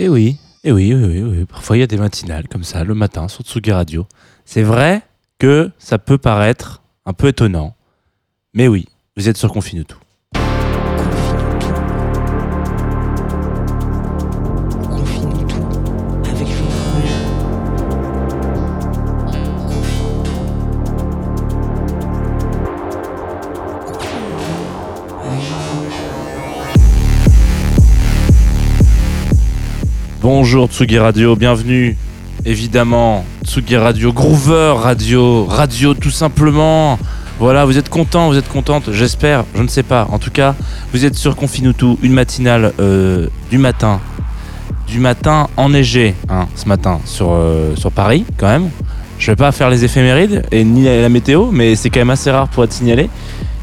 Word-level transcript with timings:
Et 0.00 0.04
eh 0.04 0.08
oui, 0.08 0.38
et 0.64 0.70
eh 0.70 0.72
oui, 0.72 0.94
oui, 0.94 1.20
oui, 1.20 1.44
Parfois 1.44 1.76
il 1.76 1.80
y 1.80 1.82
a 1.82 1.86
des 1.86 1.98
matinales 1.98 2.48
comme 2.48 2.64
ça 2.64 2.84
le 2.84 2.94
matin 2.94 3.28
sur 3.28 3.44
Tsugi 3.44 3.70
Radio. 3.70 4.06
C'est 4.46 4.62
vrai 4.62 5.02
que 5.38 5.70
ça 5.78 5.98
peut 5.98 6.16
paraître 6.16 6.82
un 7.04 7.12
peu 7.12 7.28
étonnant, 7.28 7.76
mais 8.54 8.66
oui, 8.66 8.86
vous 9.18 9.28
êtes 9.28 9.36
sur 9.36 9.52
Confine 9.52 9.84
tout. 9.84 9.98
Bonjour 30.32 30.68
Tsugi 30.68 30.96
Radio, 30.96 31.34
bienvenue 31.34 31.96
évidemment 32.44 33.24
Tsugi 33.44 33.76
Radio, 33.76 34.12
Groover 34.12 34.74
Radio, 34.76 35.44
Radio 35.44 35.92
tout 35.92 36.12
simplement. 36.12 37.00
Voilà, 37.40 37.64
vous 37.64 37.76
êtes 37.78 37.88
content, 37.88 38.28
vous 38.28 38.36
êtes 38.38 38.48
contente, 38.48 38.92
j'espère, 38.92 39.44
je 39.56 39.62
ne 39.62 39.66
sais 39.66 39.82
pas. 39.82 40.06
En 40.12 40.20
tout 40.20 40.30
cas, 40.30 40.54
vous 40.92 41.04
êtes 41.04 41.16
sur 41.16 41.34
Confinutu, 41.34 41.96
une 42.04 42.12
matinale 42.12 42.72
euh, 42.78 43.26
du 43.50 43.58
matin, 43.58 43.98
du 44.86 45.00
matin 45.00 45.48
enneigé, 45.56 46.14
hein, 46.28 46.46
ce 46.54 46.68
matin 46.68 47.00
sur, 47.06 47.32
euh, 47.32 47.74
sur 47.74 47.90
Paris 47.90 48.24
quand 48.36 48.46
même. 48.46 48.70
Je 49.18 49.32
vais 49.32 49.36
pas 49.36 49.50
faire 49.50 49.68
les 49.68 49.84
éphémérides 49.84 50.44
et 50.52 50.62
ni 50.62 50.84
la 50.84 51.08
météo, 51.08 51.46
mais 51.50 51.74
c'est 51.74 51.90
quand 51.90 52.00
même 52.00 52.10
assez 52.10 52.30
rare 52.30 52.46
pour 52.46 52.62
être 52.62 52.72
signalé 52.72 53.10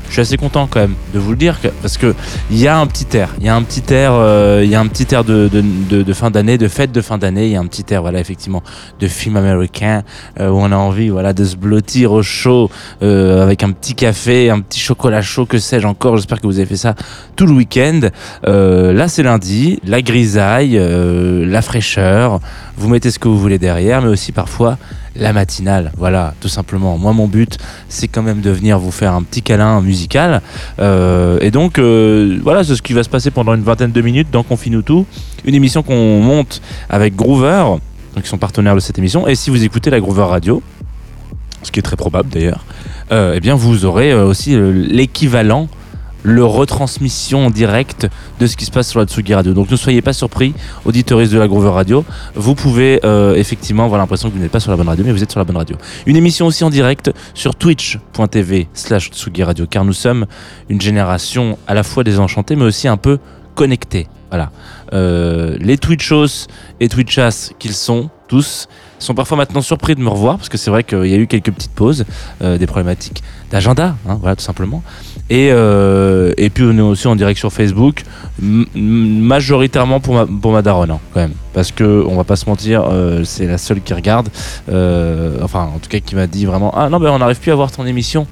je 0.08 0.14
suis 0.14 0.22
assez 0.22 0.38
content 0.38 0.68
quand 0.70 0.80
même 0.80 0.96
de 1.14 1.20
vous 1.20 1.32
le 1.32 1.38
dire 1.38 1.58
parce 1.82 1.98
que 1.98 2.16
il 2.52 2.58
y 2.58 2.68
a 2.68 2.78
un 2.78 2.88
petit 2.88 3.18
air, 3.18 3.34
il 3.40 3.46
y 3.46 3.50
a 3.50 3.56
un 3.56 3.64
petit 3.64 3.94
air, 3.94 4.12
euh, 4.14 4.62
il 4.64 4.70
y 4.70 4.76
a 4.76 4.80
un 4.80 4.88
petit 4.88 5.14
air 5.14 5.24
de, 5.24 5.48
de, 5.48 6.04
de, 6.04 6.14
fin 6.14 6.32
d'année, 6.32 6.58
de 6.58 6.68
fête 6.68 6.92
de 6.92 7.02
fin 7.02 7.18
d'année, 7.18 7.48
il 7.48 7.52
y 7.52 7.56
a 7.56 7.60
un 7.60 7.66
petit 7.66 7.86
air 7.94 8.02
voilà 8.02 8.20
effectivement 8.20 8.64
de 9.00 9.08
film 9.08 9.38
américain 9.38 10.04
euh, 10.40 10.50
où 10.50 10.58
on 10.58 10.72
a 10.72 10.76
envie 10.76 11.10
voilà 11.10 11.34
de 11.34 11.44
se 11.44 11.56
blottir 11.56 12.12
au 12.12 12.24
chaud 12.24 12.70
euh, 13.02 13.44
avec 13.44 13.64
un 13.64 13.72
petit 13.72 13.96
café, 13.96 14.50
un 14.50 14.60
petit 14.60 14.80
chocolat 14.80 15.22
chaud, 15.22 15.46
que 15.46 15.58
sais-je 15.58 15.88
encore. 15.88 16.18
J'espère 16.18 16.42
que 16.42 16.48
vous 16.48 16.58
avez 16.58 16.68
fait 16.68 16.78
ça 16.78 16.96
tout 17.36 17.46
le 17.46 17.54
week-end. 17.54 18.02
là 18.44 19.08
c'est 19.08 19.24
lundi, 19.24 19.80
la 19.86 20.02
grisaille, 20.02 20.80
la 20.80 21.62
fraîcheur. 21.62 22.40
Vous 22.78 22.90
mettez 22.90 23.12
ce 23.12 23.20
que 23.20 23.28
vous 23.28 23.40
voulez 23.40 23.58
derrière, 23.58 24.02
mais 24.02 24.10
aussi 24.10 24.32
parfois 24.32 24.78
la 25.18 25.34
matinale. 25.34 25.92
Voilà, 25.98 26.34
tout 26.40 26.48
simplement. 26.48 26.98
Moi, 26.98 27.14
mon 27.14 27.28
but, 27.28 27.58
c'est 27.90 28.08
quand 28.08 28.22
même 28.22 28.42
de 28.42 28.50
venir 28.50 28.80
vous 28.80 28.92
faire 28.92 29.14
un 29.14 29.24
petit 29.24 29.42
câlin 29.42 29.82
musical. 29.82 30.42
Euh, 30.80 31.40
et 31.42 31.52
donc, 31.52 31.80
euh, 31.80 32.40
voilà, 32.44 32.64
c'est 32.64 32.76
ce 32.76 32.82
qui 32.82 32.94
va 32.94 33.04
se 33.04 33.10
passer 33.10 33.32
pendant 33.32 33.54
une 33.54 33.64
vingtaine 33.64 33.92
de 33.92 34.02
minutes 34.02 34.30
dans 34.32 34.44
Confine 34.44 34.82
tout. 34.84 35.06
Une 35.46 35.56
émission 35.56 35.84
qu'on 35.84 36.22
monte 36.22 36.62
avec 36.90 37.16
Groover, 37.16 37.64
donc 38.16 38.24
ils 38.24 38.28
sont 38.28 38.38
partenaires 38.38 38.76
de 38.76 38.80
cette 38.80 38.98
émission. 38.98 39.28
Et 39.28 39.36
si 39.36 39.50
vous 39.50 39.64
écoutez 39.64 39.90
la 39.90 40.00
Groover 40.00 40.24
Radio, 40.24 40.62
ce 41.64 41.72
qui 41.72 41.80
est 41.80 41.84
très 41.84 41.96
probable 41.96 42.30
d'ailleurs, 42.30 42.66
euh, 43.12 43.34
eh 43.36 43.40
bien, 43.40 43.56
vous 43.56 43.86
aurez 43.86 44.14
aussi 44.14 44.56
l'équivalent 44.60 45.68
le 46.28 46.44
retransmission 46.44 47.46
en 47.46 47.50
direct 47.50 48.10
de 48.40 48.48
ce 48.48 48.58
qui 48.58 48.66
se 48.66 48.72
passe 48.72 48.90
sur 48.90 49.00
la 49.00 49.06
Tsugi 49.06 49.34
Radio. 49.34 49.54
Donc 49.54 49.72
ne 49.72 49.78
soyez 49.78 50.02
pas 50.02 50.12
surpris, 50.12 50.54
auditeuristes 50.84 51.32
de 51.32 51.40
la 51.40 51.48
Groover 51.48 51.70
Radio, 51.70 52.04
vous 52.36 52.54
pouvez 52.54 53.00
euh, 53.06 53.36
effectivement 53.36 53.86
avoir 53.86 53.98
l'impression 53.98 54.30
que 54.30 54.36
vous 54.36 54.42
n'êtes 54.42 54.52
pas 54.52 54.60
sur 54.60 54.72
la 54.72 54.78
bonne 54.78 54.90
radio, 54.90 55.06
mais 55.06 55.14
vous 55.14 55.24
êtes 55.24 55.32
sur 55.32 55.40
la 55.40 55.46
bonne 55.46 55.56
radio. 55.56 55.78
Une 56.06 56.18
émission 56.18 56.46
aussi 56.46 56.66
en 56.66 56.70
direct 56.70 57.12
sur 57.34 57.56
twitch.tv 57.56 58.68
slash 58.74 59.10
Tsugi 59.12 59.44
Radio, 59.44 59.66
car 59.68 59.86
nous 59.86 59.94
sommes 59.94 60.26
une 60.68 60.82
génération 60.82 61.58
à 61.66 61.74
la 61.74 61.84
fois 61.84 62.04
désenchantée, 62.04 62.58
mais 62.58 62.66
aussi 62.66 62.90
un 62.90 62.98
peu 62.98 63.20
connectée. 63.56 64.08
Voilà. 64.30 64.52
Euh, 64.94 65.58
les 65.60 65.78
Twitchos 65.78 66.48
et 66.80 66.90
Twitchas 66.90 67.52
qu'ils 67.60 67.74
sont, 67.74 68.10
tous, 68.28 68.68
sont 69.00 69.14
parfois 69.14 69.38
maintenant 69.38 69.62
surpris 69.62 69.96
de 69.96 70.02
me 70.02 70.10
revoir 70.10 70.38
parce 70.38 70.50
que 70.50 70.58
c'est 70.58 70.70
vrai 70.70 70.84
qu'il 70.84 71.06
y 71.06 71.14
a 71.14 71.18
eu 71.18 71.28
quelques 71.28 71.52
petites 71.52 71.72
pauses, 71.72 72.06
euh, 72.42 72.58
des 72.58 72.68
problématiques 72.68 73.24
d'agenda, 73.52 73.96
hein, 74.08 74.18
voilà 74.20 74.36
tout 74.36 74.44
simplement. 74.44 74.84
Et, 75.30 75.50
euh, 75.52 76.34
et 76.38 76.50
puis 76.50 76.64
on 76.66 76.78
est 76.78 76.82
aussi 76.82 77.08
en 77.08 77.16
direct 77.16 77.40
sur 77.40 77.52
Facebook, 77.52 78.04
majoritairement 78.40 80.00
pour 80.00 80.14
ma, 80.14 80.26
pour 80.26 80.52
ma 80.52 80.62
daronne 80.62 80.92
hein, 80.92 81.00
quand 81.14 81.22
même, 81.22 81.34
parce 81.54 81.72
que 81.72 82.06
on 82.08 82.16
va 82.16 82.24
pas 82.24 82.36
se 82.36 82.46
mentir, 82.50 82.90
c'est 83.24 83.46
la 83.46 83.58
seule 83.58 83.82
qui 83.82 83.94
regarde, 83.94 84.30
enfin 84.68 85.70
en 85.74 85.80
tout 85.80 85.90
cas 85.90 86.00
qui 86.00 86.16
m'a 86.16 86.28
dit 86.28 86.46
vraiment 86.46 86.74
ah 86.76 86.90
non 86.90 87.00
ben 87.00 87.12
on 87.12 87.20
n'arrive 87.20 87.40
plus 87.40 87.52
à 87.52 87.56
voir 87.56 87.72
ton 87.72 87.86
émission. 87.86 88.28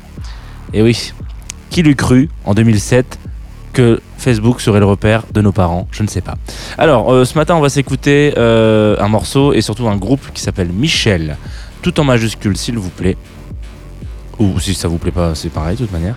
Et 0.73 0.81
oui, 0.81 1.13
qui 1.69 1.83
l'eût 1.83 1.95
cru 1.95 2.29
en 2.43 2.53
2007 2.53 3.19
que 3.75 3.99
Facebook 4.17 4.61
serait 4.61 4.79
le 4.79 4.85
repère 4.85 5.23
de 5.31 5.41
nos 5.41 5.51
parents, 5.51 5.87
je 5.91 6.01
ne 6.01 6.07
sais 6.07 6.21
pas. 6.21 6.35
Alors, 6.77 7.13
euh, 7.13 7.25
ce 7.25 7.37
matin, 7.37 7.55
on 7.55 7.59
va 7.59 7.69
s'écouter 7.69 8.33
euh, 8.37 8.95
un 8.99 9.09
morceau 9.09 9.53
et 9.53 9.61
surtout 9.61 9.87
un 9.87 9.97
groupe 9.97 10.31
qui 10.33 10.41
s'appelle 10.41 10.69
Michel, 10.69 11.37
tout 11.83 11.99
en 11.99 12.05
majuscule, 12.05 12.57
s'il 12.57 12.79
vous 12.79 12.89
plaît. 12.89 13.17
Ou 14.39 14.59
si 14.59 14.73
ça 14.73 14.87
vous 14.87 14.97
plaît 14.97 15.11
pas, 15.11 15.35
c'est 15.35 15.49
pareil 15.49 15.77
de 15.77 15.83
toute 15.83 15.91
manière. 15.91 16.15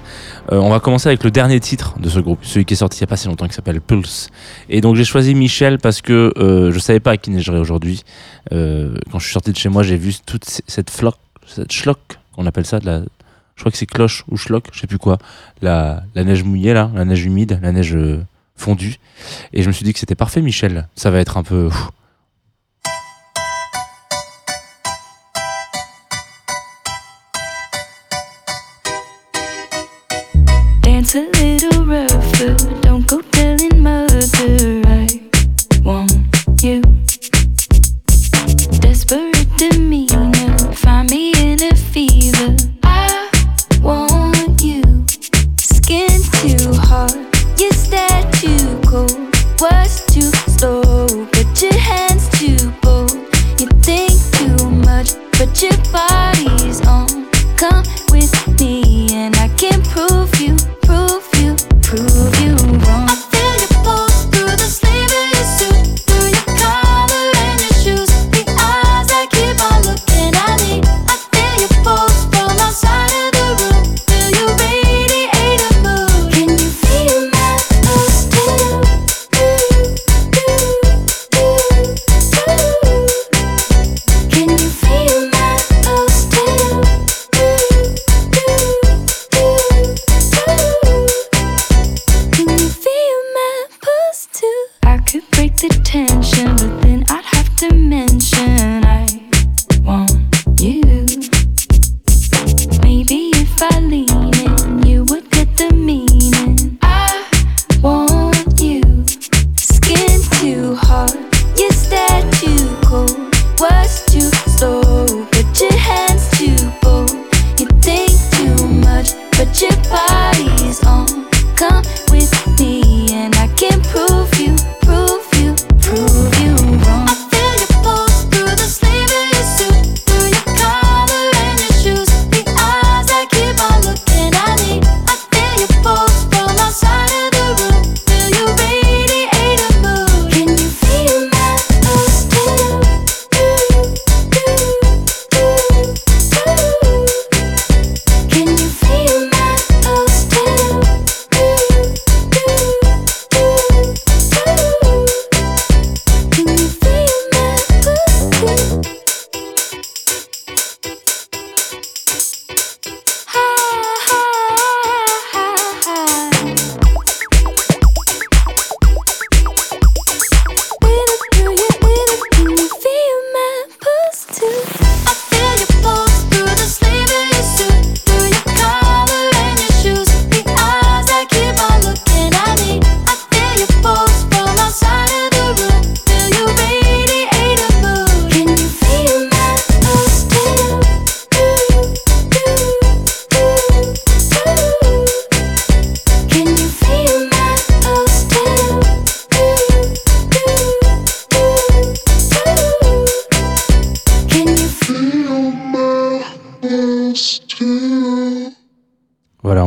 Euh, 0.51 0.57
on 0.57 0.71
va 0.71 0.81
commencer 0.81 1.09
avec 1.09 1.23
le 1.23 1.31
dernier 1.31 1.61
titre 1.61 1.97
de 2.01 2.09
ce 2.09 2.21
groupe, 2.21 2.41
celui 2.43 2.65
qui 2.65 2.75
est 2.75 2.77
sorti 2.77 2.99
il 2.99 3.01
y 3.03 3.05
a 3.05 3.07
pas 3.09 3.17
si 3.17 3.29
longtemps, 3.29 3.47
qui 3.47 3.55
s'appelle 3.55 3.81
Pulse. 3.81 4.29
Et 4.69 4.81
donc 4.81 4.97
j'ai 4.97 5.05
choisi 5.05 5.35
Michel 5.35 5.79
parce 5.79 6.01
que 6.01 6.33
je 6.37 6.79
savais 6.79 7.01
pas 7.01 7.13
à 7.13 7.17
qui 7.17 7.31
neigerait 7.31 7.59
aujourd'hui. 7.59 8.03
quand 8.51 9.19
je 9.19 9.25
suis 9.25 9.33
sorti 9.33 9.53
de 9.53 9.57
chez 9.57 9.69
moi, 9.69 9.83
j'ai 9.83 9.97
vu 9.97 10.15
toute 10.27 10.45
cette 10.45 10.91
floc, 10.91 11.15
cette 11.47 11.73
schlock, 11.73 11.99
qu'on 12.35 12.47
appelle 12.47 12.67
ça, 12.67 12.81
de 12.81 12.87
la, 12.87 13.03
je 13.59 13.63
crois 13.63 13.73
que 13.73 13.79
c'est 13.79 13.87
cloche 13.87 14.25
ou 14.29 14.37
schlock, 14.37 14.69
je 14.73 14.79
sais 14.79 14.87
plus 14.87 14.99
quoi, 14.99 15.19
la, 15.63 16.05
la 16.15 16.23
neige 16.23 16.45
mouillée 16.45 16.73
là, 16.75 16.93
la 16.95 17.05
neige 17.05 17.25
humide, 17.25 17.59
la 17.61 17.73
neige 17.73 17.97
euh, 17.97 18.25
fondue. 18.55 18.99
Et 19.53 19.65
je 19.65 19.67
me 19.67 19.73
suis 19.73 19.85
dit 19.85 19.93
que 19.93 19.99
c'était 19.99 20.15
parfait, 20.15 20.41
Michel. 20.41 20.87
Ça 20.95 21.11
va 21.11 21.19
être 21.19 21.37
un 21.37 21.43
peu. 21.43 21.69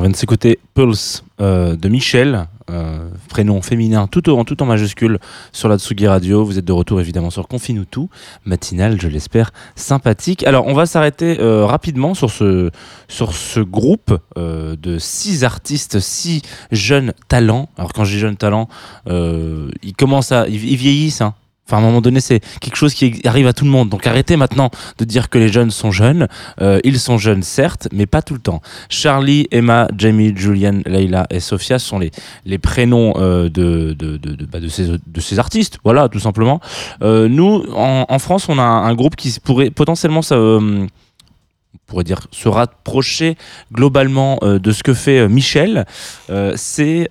On 0.02 0.06
vient 0.06 0.10
de 0.10 0.16
s'écouter 0.16 0.58
Pulse 0.74 1.24
euh, 1.40 1.76
de 1.76 1.88
Michel, 1.88 2.48
euh, 2.72 3.08
prénom 3.30 3.62
féminin 3.62 4.08
tout 4.08 4.32
en, 4.32 4.66
majuscule 4.66 5.20
sur 5.52 5.70
la 5.70 5.78
Tsugi 5.78 6.08
Radio. 6.08 6.44
Vous 6.44 6.58
êtes 6.58 6.66
de 6.66 6.72
retour 6.72 7.00
évidemment 7.00 7.30
sur 7.30 7.48
Confine 7.48 7.86
tout, 7.86 8.10
matinal, 8.44 9.00
je 9.00 9.08
l'espère, 9.08 9.52
sympathique. 9.76 10.44
Alors 10.48 10.66
on 10.66 10.74
va 10.74 10.88
s'arrêter 10.88 11.40
euh, 11.40 11.68
rapidement 11.68 12.16
sur 12.16 12.32
ce, 12.32 12.72
sur 13.08 13.36
ce 13.36 13.60
groupe 13.60 14.18
de 14.36 14.98
six 14.98 15.44
artistes, 15.44 16.00
six 16.00 16.42
jeunes 16.72 17.14
talents. 17.28 17.70
Alors 17.78 17.94
quand 17.94 18.04
je 18.04 18.14
dis 18.14 18.20
jeunes 18.20 18.38
talents, 18.38 18.70
ils 19.06 19.94
commencent 19.96 20.32
à, 20.32 20.48
ils, 20.48 20.58
vieillissent. 20.58 21.22
Hein. 21.22 21.36
Enfin, 21.72 21.82
à 21.82 21.86
un 21.86 21.88
moment 21.88 22.02
donné, 22.02 22.20
c'est 22.20 22.42
quelque 22.60 22.76
chose 22.76 22.94
qui 22.94 23.22
arrive 23.24 23.48
à 23.48 23.54
tout 23.54 23.64
le 23.64 23.72
monde. 23.72 23.88
Donc 23.88 24.06
arrêtez 24.06 24.36
maintenant 24.36 24.72
de 24.98 25.06
dire 25.06 25.30
que 25.30 25.38
les 25.38 25.48
jeunes 25.48 25.72
sont 25.72 25.92
jeunes. 25.92 26.28
Euh, 26.62 26.82
ils 26.84 27.00
sont 27.00 27.18
jeunes, 27.18 27.44
certes, 27.44 27.88
mais 27.94 28.06
pas 28.06 28.22
tout 28.22 28.34
le 28.34 28.42
temps. 28.42 28.62
Charlie, 28.90 29.48
Emma, 29.52 29.88
Jamie, 29.98 30.34
Julian, 30.36 30.82
Leila 30.86 31.28
et 31.30 31.40
Sophia 31.40 31.80
sont 31.80 31.98
les, 31.98 32.12
les 32.46 32.58
prénoms 32.58 33.14
euh, 33.16 33.48
de, 33.48 33.94
de, 33.94 34.20
bah, 34.52 34.60
de, 34.60 34.68
ces, 34.68 34.88
de 34.88 35.22
ces 35.22 35.40
artistes. 35.40 35.78
Voilà, 35.86 36.10
tout 36.10 36.20
simplement. 36.20 36.60
Euh, 37.04 37.30
nous, 37.30 37.64
en, 37.74 38.06
en, 38.10 38.20
France, 38.20 38.50
on 38.50 38.60
a 38.60 38.64
un, 38.64 38.94
groupe 38.94 39.16
qui 39.16 39.34
pourrait 39.42 39.70
potentiellement... 39.70 40.22
Ça, 40.22 40.36
pourrait 41.92 42.06
dire 42.06 42.28
se 42.32 42.48
rapprocher 42.48 43.36
globalement 43.74 44.40
euh, 44.44 44.60
de 44.60 44.72
ce 44.72 44.82
que 44.82 44.94
fait 44.94 45.20
euh, 45.20 45.28
Michel, 45.28 45.86
euh, 46.30 46.54
c'est 46.56 47.10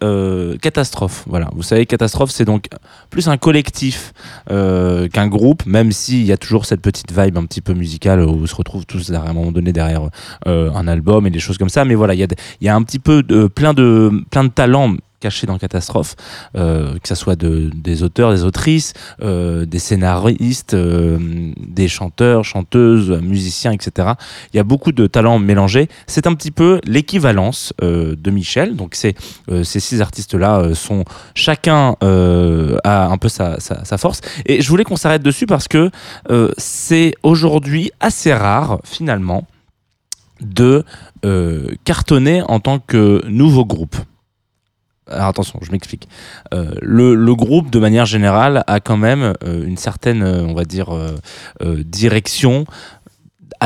Catastrophe. 0.62 1.24
Voilà, 1.28 1.50
vous 1.54 1.62
savez, 1.62 1.84
Catastrophe, 1.84 2.30
c'est 2.30 2.46
donc 2.46 2.68
plus 3.10 3.28
un 3.28 3.36
collectif 3.36 4.12
qu'un 4.48 5.26
groupe, 5.28 5.66
même 5.66 5.92
s'il 5.92 6.24
y 6.24 6.32
a 6.32 6.36
toujours 6.36 6.64
cette 6.64 6.80
petite 6.80 7.12
vibe 7.12 7.36
un 7.36 7.44
petit 7.44 7.60
peu 7.60 7.74
musicale 7.74 8.22
où 8.22 8.42
on 8.42 8.46
se 8.46 8.54
retrouve 8.54 8.86
tous 8.86 9.12
à 9.12 9.20
un 9.20 9.32
moment 9.32 9.52
donné 9.52 9.72
derrière 9.72 10.02
un 10.46 10.88
album 10.88 11.26
et 11.26 11.30
des 11.30 11.38
choses 11.38 11.58
comme 11.58 11.68
ça. 11.68 11.84
Mais 11.84 11.94
voilà, 11.94 12.14
il 12.14 12.20
y 12.20 12.24
a, 12.24 12.28
y 12.60 12.68
a 12.68 12.74
un 12.74 12.82
petit 12.82 12.98
peu 12.98 13.22
plein 13.48 13.74
de 13.74 14.10
plein 14.30 14.44
de 14.44 14.48
talents 14.48 14.94
cachés 15.20 15.46
dans 15.46 15.58
Catastrophe, 15.58 16.16
euh, 16.56 16.98
que 16.98 17.06
ce 17.06 17.14
soit 17.14 17.36
de, 17.36 17.70
des 17.74 18.02
auteurs, 18.02 18.32
des 18.32 18.44
autrices, 18.44 18.94
euh, 19.22 19.66
des 19.66 19.78
scénaristes, 19.78 20.74
euh, 20.74 21.18
des 21.58 21.88
chanteurs, 21.88 22.44
chanteuses, 22.44 23.10
musiciens, 23.22 23.72
etc. 23.72 24.08
Il 24.52 24.56
y 24.56 24.60
a 24.60 24.64
beaucoup 24.64 24.92
de 24.92 25.06
talents 25.06 25.38
mélangés. 25.38 25.88
C'est 26.06 26.26
un 26.26 26.34
petit 26.34 26.50
peu 26.50 26.80
l'équivalence 26.84 27.72
de 27.80 28.30
Michel. 28.30 28.74
Donc 28.76 28.94
ces 28.94 29.14
six 29.62 30.00
artistes-là 30.00 30.74
sont 30.74 31.04
chacun 31.34 31.96
a 32.00 33.06
un 33.06 33.18
peu 33.18 33.28
sa, 33.28 33.58
force. 33.98 34.20
Et 34.46 34.62
je 34.62 34.68
voulais 34.68 34.84
qu'on 34.84 34.96
s'arrête 34.96 35.22
dessus 35.22 35.46
parce 35.46 35.68
que 35.68 35.90
c'est 36.56 37.14
aujourd'hui 37.22 37.90
assez 38.00 38.32
rare 38.32 38.80
finalement 38.84 39.46
de 40.40 40.84
cartonner 41.84 42.42
en 42.42 42.60
tant 42.60 42.78
que 42.78 43.22
nouveau 43.26 43.66
groupe. 43.66 43.96
Alors 45.10 45.28
attention, 45.28 45.58
je 45.62 45.72
m'explique. 45.72 46.08
Euh, 46.54 46.72
le, 46.80 47.14
le, 47.14 47.34
groupe, 47.34 47.70
de 47.70 47.78
manière 47.78 48.06
générale, 48.06 48.64
a 48.66 48.80
quand 48.80 48.96
même 48.96 49.34
euh, 49.44 49.66
une 49.66 49.76
certaine, 49.76 50.22
euh, 50.22 50.42
on 50.42 50.54
va 50.54 50.64
dire, 50.64 50.88
direction 51.60 52.64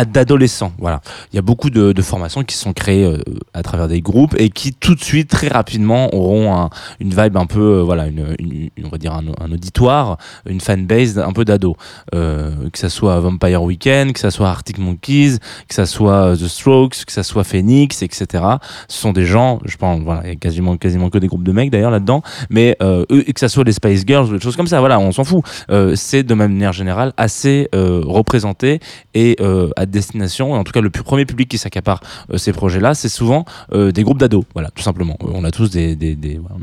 d'adolescents. 0.04 0.72
Voilà. 0.78 1.00
Il 1.32 1.36
y 1.36 1.38
a 1.38 1.42
beaucoup 1.42 1.70
de, 1.70 1.92
de, 1.92 2.02
formations 2.02 2.42
qui 2.42 2.56
sont 2.56 2.72
créées 2.72 3.04
euh, 3.04 3.18
à 3.52 3.62
travers 3.62 3.86
des 3.86 4.00
groupes 4.00 4.34
et 4.36 4.50
qui 4.50 4.72
tout 4.72 4.96
de 4.96 5.02
suite, 5.02 5.30
très 5.30 5.48
rapidement, 5.48 6.12
auront 6.12 6.52
un, 6.52 6.70
une 6.98 7.10
vibe 7.10 7.36
un 7.36 7.46
peu, 7.46 7.78
euh, 7.78 7.82
voilà, 7.82 8.08
une, 8.08 8.34
une, 8.40 8.70
on 8.84 8.88
va 8.88 8.98
dire 8.98 9.12
un, 9.12 9.24
un, 9.40 9.52
auditoire, 9.52 10.18
une 10.48 10.60
fanbase 10.60 11.18
un 11.18 11.32
peu 11.32 11.44
d'ado. 11.44 11.76
Euh, 12.14 12.68
que 12.72 12.78
ça 12.78 12.88
soit 12.88 13.20
Vampire 13.20 13.62
Weekend, 13.62 14.12
que 14.12 14.20
ça 14.20 14.32
soit 14.32 14.48
Arctic 14.48 14.78
Monkeys, 14.78 15.38
que 15.68 15.74
ça 15.74 15.86
soit 15.86 16.36
The 16.36 16.48
Strokes, 16.48 17.04
que 17.06 17.12
ça 17.12 17.22
soit 17.22 17.44
Phoenix, 17.44 18.02
etc. 18.02 18.44
Ce 18.88 19.00
sont 19.00 19.12
des 19.12 19.26
gens, 19.26 19.60
je 19.64 19.76
pense, 19.76 20.00
voilà, 20.02 20.22
il 20.24 20.28
y 20.30 20.32
a 20.32 20.36
quasiment, 20.36 20.76
quasiment 20.76 21.10
que 21.10 21.18
des 21.18 21.28
groupes 21.28 21.44
de 21.44 21.52
mecs 21.52 21.70
d'ailleurs 21.70 21.92
là-dedans, 21.92 22.22
mais 22.50 22.76
euh, 22.82 23.04
que 23.06 23.38
ça 23.38 23.48
soit 23.48 23.64
des 23.64 23.72
Spice 23.72 24.04
Girls 24.06 24.32
des 24.32 24.40
choses 24.40 24.56
comme 24.56 24.66
ça, 24.66 24.80
voilà, 24.80 24.98
on 24.98 25.12
s'en 25.12 25.24
fout. 25.24 25.44
Euh, 25.70 25.94
c'est 25.94 26.22
de 26.22 26.34
manière 26.34 26.72
générale 26.72 27.12
assez 27.16 27.68
représenté 27.72 28.80
et 29.14 29.36
à 29.76 29.83
destination, 29.90 30.52
en 30.52 30.64
tout 30.64 30.72
cas 30.72 30.80
le 30.80 30.90
premier 30.90 31.24
public 31.24 31.48
qui 31.48 31.58
s'accapare 31.58 32.00
euh, 32.32 32.38
ces 32.38 32.52
projets-là, 32.52 32.94
c'est 32.94 33.08
souvent 33.08 33.44
euh, 33.72 33.92
des 33.92 34.02
groupes 34.02 34.18
d'ados, 34.18 34.44
voilà, 34.54 34.70
tout 34.70 34.82
simplement. 34.82 35.16
Euh, 35.22 35.28
on 35.34 35.44
a 35.44 35.50
tous 35.50 35.70
des, 35.70 35.96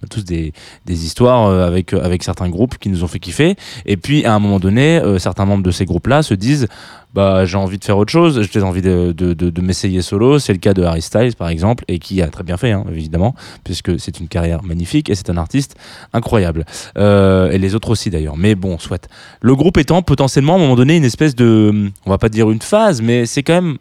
tous 0.09 0.23
des, 0.23 0.53
des 0.85 1.05
histoires 1.05 1.49
avec, 1.49 1.93
avec 1.93 2.23
certains 2.23 2.49
groupes 2.49 2.77
qui 2.77 2.89
nous 2.89 3.03
ont 3.03 3.07
fait 3.07 3.19
kiffer, 3.19 3.55
et 3.85 3.97
puis 3.97 4.25
à 4.25 4.33
un 4.33 4.39
moment 4.39 4.59
donné, 4.59 5.01
certains 5.19 5.45
membres 5.45 5.63
de 5.63 5.71
ces 5.71 5.85
groupes-là 5.85 6.23
se 6.23 6.33
disent 6.33 6.67
bah 7.13 7.45
j'ai 7.45 7.57
envie 7.57 7.77
de 7.77 7.83
faire 7.83 7.97
autre 7.97 8.11
chose, 8.11 8.41
j'ai 8.51 8.61
envie 8.61 8.81
de, 8.81 9.11
de, 9.11 9.33
de, 9.33 9.61
m'essayer 9.61 10.01
solo. 10.01 10.39
C'est 10.39 10.53
le 10.53 10.59
cas 10.59 10.73
de 10.73 10.83
Harry 10.83 11.01
Styles 11.01 11.35
par 11.35 11.49
exemple, 11.49 11.83
et 11.87 11.99
qui 11.99 12.21
a 12.21 12.27
très 12.27 12.43
bien 12.43 12.57
fait, 12.57 12.71
hein, 12.71 12.85
évidemment, 12.91 13.35
puisque 13.63 13.99
c'est 13.99 14.19
une 14.19 14.27
carrière 14.27 14.63
magnifique 14.63 15.09
et 15.09 15.15
c'est 15.15 15.29
un 15.29 15.37
artiste 15.37 15.75
incroyable. 16.13 16.65
Euh, 16.97 17.51
et 17.51 17.57
les 17.57 17.75
autres 17.75 17.89
aussi 17.89 18.09
d'ailleurs. 18.09 18.37
Mais 18.37 18.55
bon, 18.55 18.79
soit. 18.79 19.09
Le 19.41 19.55
groupe 19.55 19.77
étant 19.77 20.01
potentiellement 20.01 20.53
à 20.53 20.55
un 20.57 20.59
moment 20.59 20.75
donné 20.75 20.95
une 20.97 21.05
espèce 21.05 21.35
de, 21.35 21.91
on 22.05 22.09
va 22.09 22.17
pas 22.17 22.29
dire 22.29 22.49
une 22.49 22.61
phase, 22.61 23.01
mais 23.01 23.25
c'est 23.25 23.43
quand 23.43 23.53
même 23.53 23.77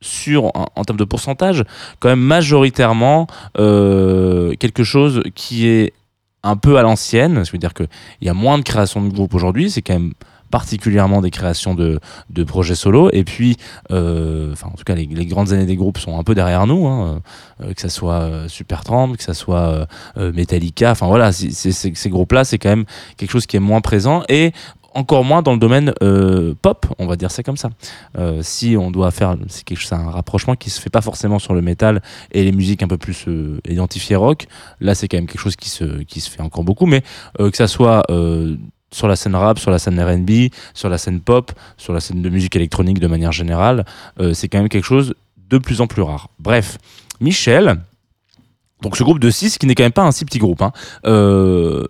sur 0.00 0.46
en, 0.54 0.84
termes 0.84 0.98
de 0.98 1.04
pourcentage 1.04 1.62
quand 1.98 2.08
même 2.08 2.20
majoritairement 2.20 3.26
euh, 3.58 4.54
quelque 4.58 4.82
chose 4.82 5.22
qui 5.34 5.66
est 5.66 5.92
un 6.42 6.56
peu 6.56 6.78
à 6.78 6.82
l'ancienne, 6.82 7.44
ça 7.44 7.52
veut 7.52 7.58
dire 7.58 7.74
qu'il 7.74 7.86
y 8.22 8.28
a 8.28 8.34
moins 8.34 8.58
de 8.58 8.62
création 8.62 9.02
de 9.02 9.12
groupe 9.12 9.34
aujourd'hui, 9.34 9.70
c'est 9.70 9.82
quand 9.82 9.92
même 9.92 10.14
particulièrement 10.50 11.20
des 11.20 11.30
créations 11.30 11.74
de, 11.74 12.00
de 12.30 12.44
projets 12.44 12.74
solo. 12.74 13.10
Et 13.12 13.24
puis, 13.24 13.56
euh, 13.90 14.52
enfin, 14.52 14.68
en 14.68 14.76
tout 14.76 14.84
cas, 14.84 14.94
les, 14.94 15.06
les, 15.06 15.26
grandes 15.26 15.52
années 15.52 15.66
des 15.66 15.76
groupes 15.76 15.98
sont 15.98 16.18
un 16.18 16.24
peu 16.24 16.34
derrière 16.34 16.66
nous, 16.66 16.86
hein, 16.86 17.22
euh, 17.62 17.72
que 17.72 17.80
ça 17.80 17.88
soit 17.88 18.20
euh, 18.20 18.48
Supertramp, 18.48 19.14
que 19.16 19.22
ça 19.22 19.34
soit 19.34 19.86
euh, 20.16 20.32
Metallica. 20.32 20.90
Enfin 20.90 21.06
voilà, 21.06 21.32
c 21.32 21.50
ces 21.50 22.10
groupes-là, 22.10 22.44
c'est 22.44 22.58
quand 22.58 22.70
même 22.70 22.84
quelque 23.16 23.30
chose 23.30 23.46
qui 23.46 23.56
est 23.56 23.60
moins 23.60 23.80
présent 23.80 24.22
et 24.28 24.52
encore 24.94 25.24
moins 25.24 25.42
dans 25.42 25.52
le 25.52 25.58
domaine 25.58 25.92
euh, 26.02 26.54
pop, 26.60 26.86
on 26.98 27.06
va 27.06 27.16
dire 27.16 27.30
c'est 27.30 27.42
comme 27.42 27.56
ça. 27.56 27.70
Euh, 28.18 28.40
si 28.42 28.76
on 28.76 28.90
doit 28.90 29.10
faire, 29.10 29.36
c'est 29.48 29.64
quelque 29.64 29.78
chose, 29.78 29.92
un 29.92 30.10
rapprochement 30.10 30.56
qui 30.56 30.70
se 30.70 30.80
fait 30.80 30.90
pas 30.90 31.00
forcément 31.00 31.38
sur 31.38 31.54
le 31.54 31.62
métal 31.62 32.02
et 32.32 32.44
les 32.44 32.52
musiques 32.52 32.82
un 32.82 32.88
peu 32.88 32.98
plus 32.98 33.26
euh, 33.28 33.60
identifiées 33.68 34.16
rock. 34.16 34.46
Là, 34.80 34.94
c'est 34.94 35.08
quand 35.08 35.16
même 35.16 35.26
quelque 35.26 35.40
chose 35.40 35.56
qui 35.56 35.68
se 35.68 36.02
qui 36.02 36.20
se 36.20 36.30
fait 36.30 36.42
encore 36.42 36.64
beaucoup, 36.64 36.86
mais 36.86 37.02
que 37.38 37.56
ça 37.56 37.68
soit 37.68 38.04
sur 38.92 39.08
la 39.08 39.16
scène 39.16 39.34
rap, 39.34 39.58
sur 39.58 39.70
la 39.70 39.78
scène 39.78 40.00
R&B, 40.00 40.52
sur 40.74 40.88
la 40.88 40.98
scène 40.98 41.20
pop, 41.20 41.52
sur 41.76 41.92
la 41.92 42.00
scène 42.00 42.22
de 42.22 42.28
musique 42.28 42.56
électronique 42.56 42.98
de 42.98 43.06
manière 43.06 43.32
générale, 43.32 43.84
euh, 44.20 44.34
c'est 44.34 44.48
quand 44.48 44.58
même 44.58 44.68
quelque 44.68 44.84
chose 44.84 45.14
de 45.48 45.58
plus 45.58 45.80
en 45.80 45.86
plus 45.86 46.02
rare. 46.02 46.28
Bref, 46.38 46.78
Michel, 47.20 47.76
donc 48.82 48.96
ce 48.96 49.02
groupe 49.02 49.18
de 49.18 49.30
6 49.30 49.58
qui 49.58 49.66
n'est 49.66 49.74
quand 49.74 49.82
même 49.82 49.92
pas 49.92 50.02
un 50.02 50.12
si 50.12 50.24
petit 50.24 50.38
groupe, 50.38 50.62
hein, 50.62 50.72
euh, 51.06 51.86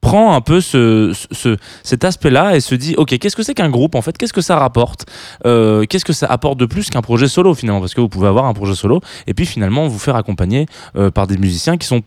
prend 0.00 0.34
un 0.34 0.40
peu 0.40 0.60
ce, 0.60 1.12
ce 1.32 1.56
cet 1.82 2.04
aspect-là 2.04 2.54
et 2.54 2.60
se 2.60 2.76
dit 2.76 2.94
ok 2.96 3.18
qu'est-ce 3.18 3.34
que 3.34 3.42
c'est 3.42 3.54
qu'un 3.54 3.68
groupe 3.68 3.94
en 3.94 4.02
fait? 4.02 4.16
Qu'est-ce 4.16 4.32
que 4.32 4.40
ça 4.40 4.56
rapporte? 4.56 5.06
Euh, 5.44 5.84
qu'est-ce 5.86 6.04
que 6.04 6.12
ça 6.12 6.26
apporte 6.26 6.58
de 6.58 6.66
plus 6.66 6.88
qu'un 6.88 7.02
projet 7.02 7.28
solo 7.28 7.54
finalement? 7.54 7.80
Parce 7.80 7.94
que 7.94 8.00
vous 8.00 8.08
pouvez 8.08 8.28
avoir 8.28 8.44
un 8.46 8.54
projet 8.54 8.74
solo 8.74 9.00
et 9.26 9.34
puis 9.34 9.44
finalement 9.44 9.88
vous 9.88 9.98
faire 9.98 10.16
accompagner 10.16 10.66
par 11.14 11.26
des 11.26 11.36
musiciens 11.36 11.76
qui 11.76 11.86
sont 11.86 12.02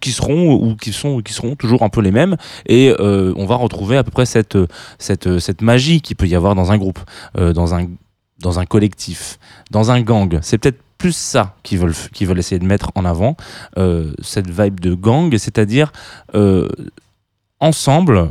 qui 0.00 0.12
seront 0.12 0.54
ou 0.54 0.76
qui 0.76 0.92
sont 0.92 1.20
qui 1.20 1.32
seront 1.32 1.54
toujours 1.54 1.82
un 1.82 1.88
peu 1.88 2.00
les 2.00 2.10
mêmes. 2.10 2.36
Et 2.66 2.94
euh, 2.98 3.32
on 3.36 3.46
va 3.46 3.56
retrouver 3.56 3.96
à 3.96 4.04
peu 4.04 4.10
près 4.10 4.26
cette 4.26 4.58
cette 4.98 5.38
cette 5.38 5.62
magie 5.62 6.00
qui 6.00 6.14
peut 6.14 6.26
y 6.26 6.34
avoir 6.34 6.54
dans 6.54 6.72
un 6.72 6.78
groupe 6.78 7.00
euh, 7.38 7.52
dans 7.52 7.74
un 7.74 7.88
dans 8.40 8.58
un 8.58 8.66
collectif 8.66 9.38
dans 9.70 9.90
un 9.90 10.00
gang. 10.00 10.38
C'est 10.42 10.58
peut-être 10.58 10.80
plus 10.98 11.14
ça 11.14 11.56
qu'ils 11.62 11.78
veulent 11.78 11.94
veulent 12.20 12.38
essayer 12.38 12.58
de 12.58 12.66
mettre 12.66 12.90
en 12.94 13.04
avant 13.04 13.36
euh, 13.78 14.12
cette 14.22 14.50
vibe 14.50 14.80
de 14.80 14.94
gang. 14.94 15.36
C'est-à-dire 15.36 15.92
ensemble 17.60 18.30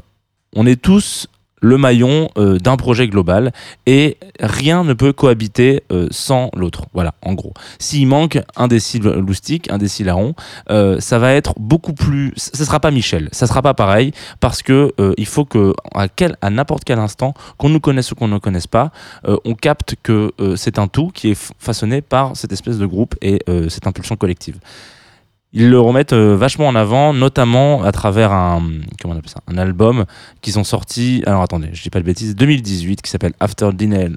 on 0.55 0.65
est 0.65 0.81
tous 0.81 1.27
le 1.61 1.77
maillon 1.77 2.29
euh, 2.37 2.57
d'un 2.57 2.77
projet 2.77 3.07
global 3.07 3.51
et 3.85 4.17
rien 4.39 4.83
ne 4.83 4.93
peut 4.93 5.13
cohabiter 5.13 5.83
euh, 5.91 6.07
sans 6.11 6.49
l'autre. 6.55 6.85
Voilà, 6.93 7.15
en 7.21 7.33
gros. 7.33 7.53
S'il 7.79 8.07
manque 8.07 8.39
un 8.55 8.67
décile 8.67 9.03
loustic, 9.03 9.71
un 9.71 9.77
décile 9.77 10.07
larron, 10.07 10.35
euh, 10.69 10.99
ça 10.99 11.19
va 11.19 11.33
être 11.33 11.53
beaucoup 11.57 11.93
plus. 11.93 12.33
Ça 12.35 12.65
sera 12.65 12.79
pas 12.79 12.91
Michel, 12.91 13.29
ça 13.31 13.47
sera 13.47 13.61
pas 13.61 13.73
pareil 13.73 14.11
parce 14.39 14.61
que 14.61 14.93
euh, 14.99 15.13
il 15.17 15.25
faut 15.25 15.45
que 15.45 15.73
à, 15.93 16.07
quel, 16.07 16.37
à 16.41 16.49
n'importe 16.49 16.83
quel 16.83 16.99
instant, 16.99 17.33
qu'on 17.57 17.69
nous 17.69 17.79
connaisse 17.79 18.11
ou 18.11 18.15
qu'on 18.15 18.27
ne 18.27 18.37
connaisse 18.37 18.67
pas, 18.67 18.91
euh, 19.27 19.37
on 19.45 19.55
capte 19.55 19.95
que 20.03 20.31
c'est 20.55 20.79
un 20.79 20.87
tout 20.87 21.09
qui 21.13 21.31
est 21.31 21.53
façonné 21.59 22.01
par 22.01 22.35
cette 22.35 22.51
espèce 22.51 22.77
de 22.77 22.85
groupe 22.85 23.15
et 23.21 23.39
cette 23.69 23.87
impulsion 23.87 24.15
collective 24.15 24.59
ils 25.55 25.69
le 25.69 25.79
remettent 25.79 26.13
euh, 26.13 26.35
vachement 26.35 26.67
en 26.67 26.75
avant, 26.75 27.13
notamment 27.13 27.81
à 27.83 27.91
travers 27.93 28.33
un, 28.33 28.61
comment 29.01 29.15
ça, 29.25 29.39
un 29.47 29.57
album 29.57 30.05
qu'ils 30.41 30.59
ont 30.59 30.65
sorti, 30.65 31.23
alors 31.25 31.41
attendez, 31.41 31.69
je 31.71 31.81
dis 31.81 31.89
pas 31.89 31.99
de 31.99 32.05
bêtises, 32.05 32.35
2018, 32.35 33.01
qui 33.01 33.09
s'appelle 33.09 33.33
After 33.39 33.69
Dinner, 33.73 34.09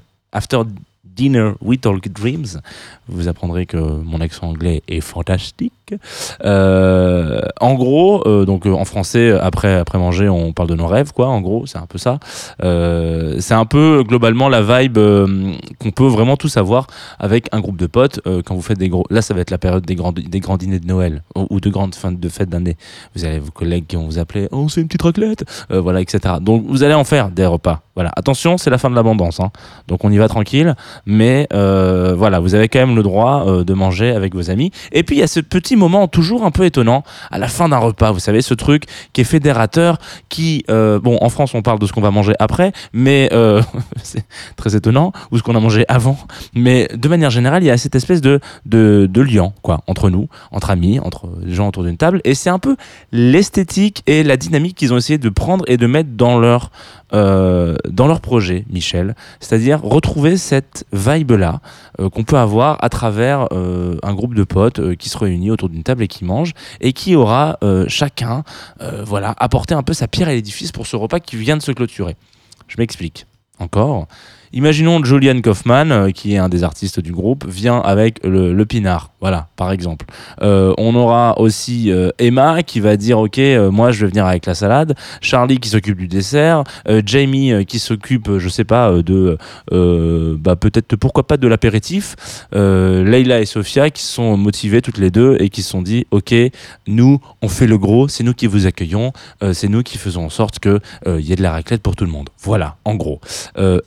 Dinner 1.19 1.51
with 1.61 1.81
Talk 1.81 2.07
Dreams. 2.07 2.61
Vous 3.09 3.27
apprendrez 3.27 3.65
que 3.65 3.75
mon 3.75 4.21
accent 4.21 4.47
anglais 4.47 4.83
est 4.87 5.01
fantastique. 5.01 5.73
Euh, 6.45 7.41
en 7.59 7.73
gros, 7.73 8.25
euh, 8.25 8.45
donc 8.45 8.65
en 8.65 8.85
français, 8.85 9.31
après, 9.31 9.75
après 9.75 9.97
manger, 9.97 10.29
on 10.29 10.53
parle 10.53 10.69
de 10.69 10.75
nos 10.75 10.87
rêves, 10.87 11.11
quoi. 11.11 11.27
En 11.27 11.41
gros, 11.41 11.65
c'est 11.65 11.77
un 11.77 11.87
peu 11.87 11.97
ça. 11.97 12.19
c'est 12.61 13.53
un 13.53 13.65
peu 13.65 14.03
globalement 14.07 14.47
la 14.47 14.61
vibe 14.61 14.97
qu'on 15.79 15.91
peut 15.91 16.07
vraiment 16.07 16.37
tous 16.37 16.55
avoir 16.55 16.87
avec 17.19 17.49
un 17.51 17.59
groupe 17.59 17.77
de 17.77 17.87
potes 17.87 18.21
quand 18.45 18.55
vous 18.55 18.61
faites 18.61 18.79
des 18.79 18.87
gros. 18.87 19.03
Là, 19.09 19.21
ça 19.21 19.33
va 19.33 19.41
être 19.41 19.51
la 19.51 19.57
période 19.57 19.85
des 19.85 19.95
grands, 19.95 20.13
des 20.13 20.39
grands 20.39 20.57
dîners 20.57 20.79
de 20.79 20.87
Noël 20.87 21.23
ou 21.35 21.59
de 21.59 21.69
grandes 21.69 21.95
fins 21.95 22.13
de 22.13 22.29
fêtes 22.29 22.49
d'année. 22.49 22.77
Vous 23.13 23.25
avez 23.25 23.39
vos 23.39 23.51
collègues 23.51 23.87
qui 23.87 23.97
vont 23.97 24.05
vous 24.05 24.19
appeler 24.19 24.47
Oh, 24.51 24.69
c'est 24.69 24.79
une 24.79 24.87
petite 24.87 25.01
raclette 25.01 25.43
Voilà, 25.69 25.99
etc. 25.99 26.35
Donc, 26.39 26.63
vous 26.65 26.83
allez 26.83 26.93
en 26.93 27.03
faire 27.03 27.29
des 27.29 27.45
repas. 27.45 27.81
Voilà, 27.99 28.13
attention, 28.15 28.57
c'est 28.57 28.69
la 28.69 28.77
fin 28.77 28.89
de 28.89 28.95
l'abondance. 28.95 29.41
Hein. 29.41 29.51
Donc 29.89 30.05
on 30.05 30.09
y 30.09 30.17
va 30.17 30.29
tranquille, 30.29 30.73
mais 31.09 31.47
euh, 31.53 32.13
voilà, 32.15 32.39
vous 32.39 32.53
avez 32.53 32.69
quand 32.69 32.79
même 32.79 32.95
le 32.95 33.01
droit 33.01 33.43
euh, 33.47 33.63
de 33.63 33.73
manger 33.73 34.11
avec 34.11 34.35
vos 34.35 34.51
amis. 34.51 34.71
Et 34.91 35.01
puis 35.01 35.15
il 35.15 35.19
y 35.19 35.23
a 35.23 35.27
ce 35.27 35.39
petit 35.39 35.75
moment 35.75 36.07
toujours 36.07 36.45
un 36.45 36.51
peu 36.51 36.65
étonnant 36.65 37.03
à 37.31 37.39
la 37.39 37.47
fin 37.47 37.67
d'un 37.67 37.79
repas. 37.79 38.11
Vous 38.11 38.19
savez, 38.19 38.43
ce 38.43 38.53
truc 38.53 38.83
qui 39.11 39.21
est 39.21 39.25
fédérateur, 39.25 39.97
qui, 40.29 40.63
euh, 40.69 40.99
bon, 40.99 41.17
en 41.19 41.29
France 41.29 41.55
on 41.55 41.63
parle 41.63 41.79
de 41.79 41.87
ce 41.87 41.93
qu'on 41.93 42.01
va 42.01 42.11
manger 42.11 42.33
après, 42.37 42.71
mais 42.93 43.29
c'est 44.03 44.23
très 44.55 44.75
étonnant, 44.75 45.11
ou 45.31 45.39
ce 45.39 45.43
qu'on 45.43 45.55
a 45.55 45.59
mangé 45.59 45.83
avant. 45.87 46.17
Mais 46.53 46.87
de 46.95 47.09
manière 47.09 47.31
générale, 47.31 47.63
il 47.63 47.67
y 47.67 47.71
a 47.71 47.77
cette 47.77 47.95
espèce 47.95 48.21
de, 48.21 48.39
de, 48.67 49.07
de 49.11 49.21
lien, 49.21 49.51
quoi, 49.63 49.81
entre 49.87 50.11
nous, 50.11 50.27
entre 50.51 50.69
amis, 50.69 50.99
entre 50.99 51.27
gens 51.47 51.69
autour 51.69 51.83
d'une 51.83 51.97
table. 51.97 52.21
Et 52.23 52.35
c'est 52.35 52.51
un 52.51 52.59
peu 52.59 52.75
l'esthétique 53.11 54.03
et 54.05 54.23
la 54.23 54.37
dynamique 54.37 54.77
qu'ils 54.77 54.93
ont 54.93 54.97
essayé 54.97 55.17
de 55.17 55.29
prendre 55.29 55.65
et 55.67 55.77
de 55.77 55.87
mettre 55.87 56.11
dans 56.11 56.37
leur 56.37 56.69
euh, 57.13 57.75
dans 57.89 58.07
leur 58.07 58.21
projet, 58.21 58.65
Michel, 58.69 59.15
c'est-à-dire 59.39 59.81
retrouver 59.81 60.37
cette 60.37 60.85
vibe-là 60.93 61.61
euh, 61.99 62.09
qu'on 62.09 62.23
peut 62.23 62.37
avoir 62.37 62.83
à 62.83 62.89
travers 62.89 63.47
euh, 63.51 63.97
un 64.03 64.13
groupe 64.13 64.35
de 64.35 64.43
potes 64.43 64.95
qui 64.95 65.09
se 65.09 65.17
réunit 65.17 65.51
autour 65.51 65.69
d'une 65.69 65.83
table 65.83 66.03
et 66.03 66.07
qui 66.07 66.25
mange, 66.25 66.53
et 66.81 66.93
qui 66.93 67.15
aura 67.15 67.57
chacun 67.87 68.43
voilà, 69.03 69.33
apporté 69.37 69.73
un 69.73 69.83
peu 69.83 69.93
sa 69.93 70.07
pierre 70.07 70.27
à 70.27 70.33
l'édifice 70.33 70.71
pour 70.71 70.87
ce 70.87 70.95
repas 70.95 71.19
qui 71.19 71.37
vient 71.37 71.57
de 71.57 71.61
se 71.61 71.71
clôturer. 71.71 72.15
Je 72.67 72.75
m'explique. 72.77 73.25
Encore, 73.59 74.07
Imaginons 74.51 75.03
Julian 75.03 75.41
Kaufman, 75.41 75.91
euh, 75.91 76.09
qui 76.09 76.33
est 76.33 76.37
un 76.37 76.49
des 76.49 76.63
artistes 76.63 76.99
du 76.99 77.11
groupe, 77.11 77.45
vient 77.47 77.79
avec 77.79 78.19
le, 78.23 78.63
pinard, 78.65 79.11
voilà, 79.21 79.47
par 79.55 79.71
exemple. 79.71 80.05
Euh, 80.41 80.73
on 80.77 80.95
aura 80.95 81.39
aussi 81.39 81.91
euh, 81.91 82.09
Emma 82.17 82.63
qui 82.63 82.79
va 82.79 82.97
dire 82.97 83.19
ok, 83.19 83.39
moi 83.71 83.91
je 83.91 84.01
vais 84.01 84.09
venir 84.09 84.25
avec 84.25 84.45
la 84.45 84.55
salade. 84.55 84.95
Charlie 85.21 85.59
qui 85.59 85.69
s'occupe 85.69 85.97
du 85.97 86.07
dessert. 86.07 86.63
Jamie 87.05 87.65
qui 87.65 87.79
s'occupe, 87.79 88.37
je 88.37 88.49
sais 88.49 88.63
pas, 88.63 88.91
de 89.01 89.37
bah, 89.71 90.55
peut-être 90.55 90.95
pourquoi 90.95 91.25
pas 91.27 91.37
de 91.37 91.47
l'apéritif. 91.47 92.15
Leila 92.53 93.41
et 93.41 93.45
Sophia 93.45 93.89
qui 93.89 94.03
sont 94.03 94.37
motivées 94.37 94.81
toutes 94.81 94.97
les 94.97 95.11
deux 95.11 95.37
et 95.39 95.49
qui 95.49 95.61
se 95.61 95.69
sont 95.71 95.81
dit 95.81 96.05
ok, 96.11 96.33
nous 96.87 97.19
on 97.41 97.47
fait 97.47 97.67
le 97.67 97.77
gros, 97.77 98.07
c'est 98.07 98.23
nous 98.23 98.33
qui 98.33 98.47
vous 98.47 98.65
accueillons, 98.65 99.13
c'est 99.53 99.67
nous 99.67 99.83
qui 99.83 99.97
faisons 99.97 100.25
en 100.25 100.29
sorte 100.29 100.59
que 100.59 100.79
il 101.07 101.21
y 101.21 101.33
ait 101.33 101.37
de 101.37 101.43
la 101.43 101.51
raclette 101.51 101.81
pour 101.81 101.95
tout 101.95 102.05
le 102.05 102.11
monde. 102.11 102.29
Voilà, 102.41 102.77
en 102.85 102.95
gros. 102.95 103.19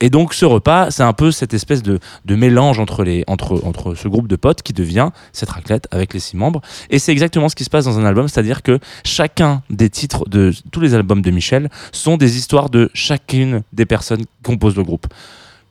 et 0.00 0.10
donc 0.10 0.34
ce 0.34 0.44
repas, 0.52 0.90
c'est 0.90 1.02
un 1.02 1.12
peu 1.12 1.30
cette 1.30 1.54
espèce 1.54 1.82
de, 1.82 1.98
mélange 2.28 2.78
entre, 2.78 3.04
les, 3.04 3.24
entre, 3.26 3.60
entre 3.64 3.94
ce 3.94 4.08
groupe 4.08 4.28
de 4.28 4.36
potes 4.36 4.62
qui 4.62 4.72
devient 4.72 5.10
cette 5.32 5.50
raclette 5.50 5.88
avec 5.90 6.14
les 6.14 6.20
six 6.20 6.36
membres. 6.36 6.60
Et 6.90 6.98
c'est 6.98 7.12
exactement 7.12 7.48
ce 7.48 7.56
qui 7.56 7.64
se 7.64 7.70
passe 7.70 7.84
dans 7.84 7.98
un 7.98 8.04
album, 8.04 8.28
c'est-à-dire 8.28 8.62
que 8.62 8.78
chacun 9.04 9.62
des 9.70 9.90
titres 9.90 10.28
de 10.28 10.52
tous 10.70 10.80
les 10.80 10.94
albums 10.94 11.22
de 11.22 11.30
Michel 11.30 11.70
sont 11.92 12.16
des 12.16 12.36
histoires 12.36 12.70
de 12.70 12.90
chacune 12.94 13.62
des 13.72 13.86
personnes 13.86 14.20
qui 14.20 14.28
composent 14.42 14.76
le 14.76 14.84
groupe. 14.84 15.06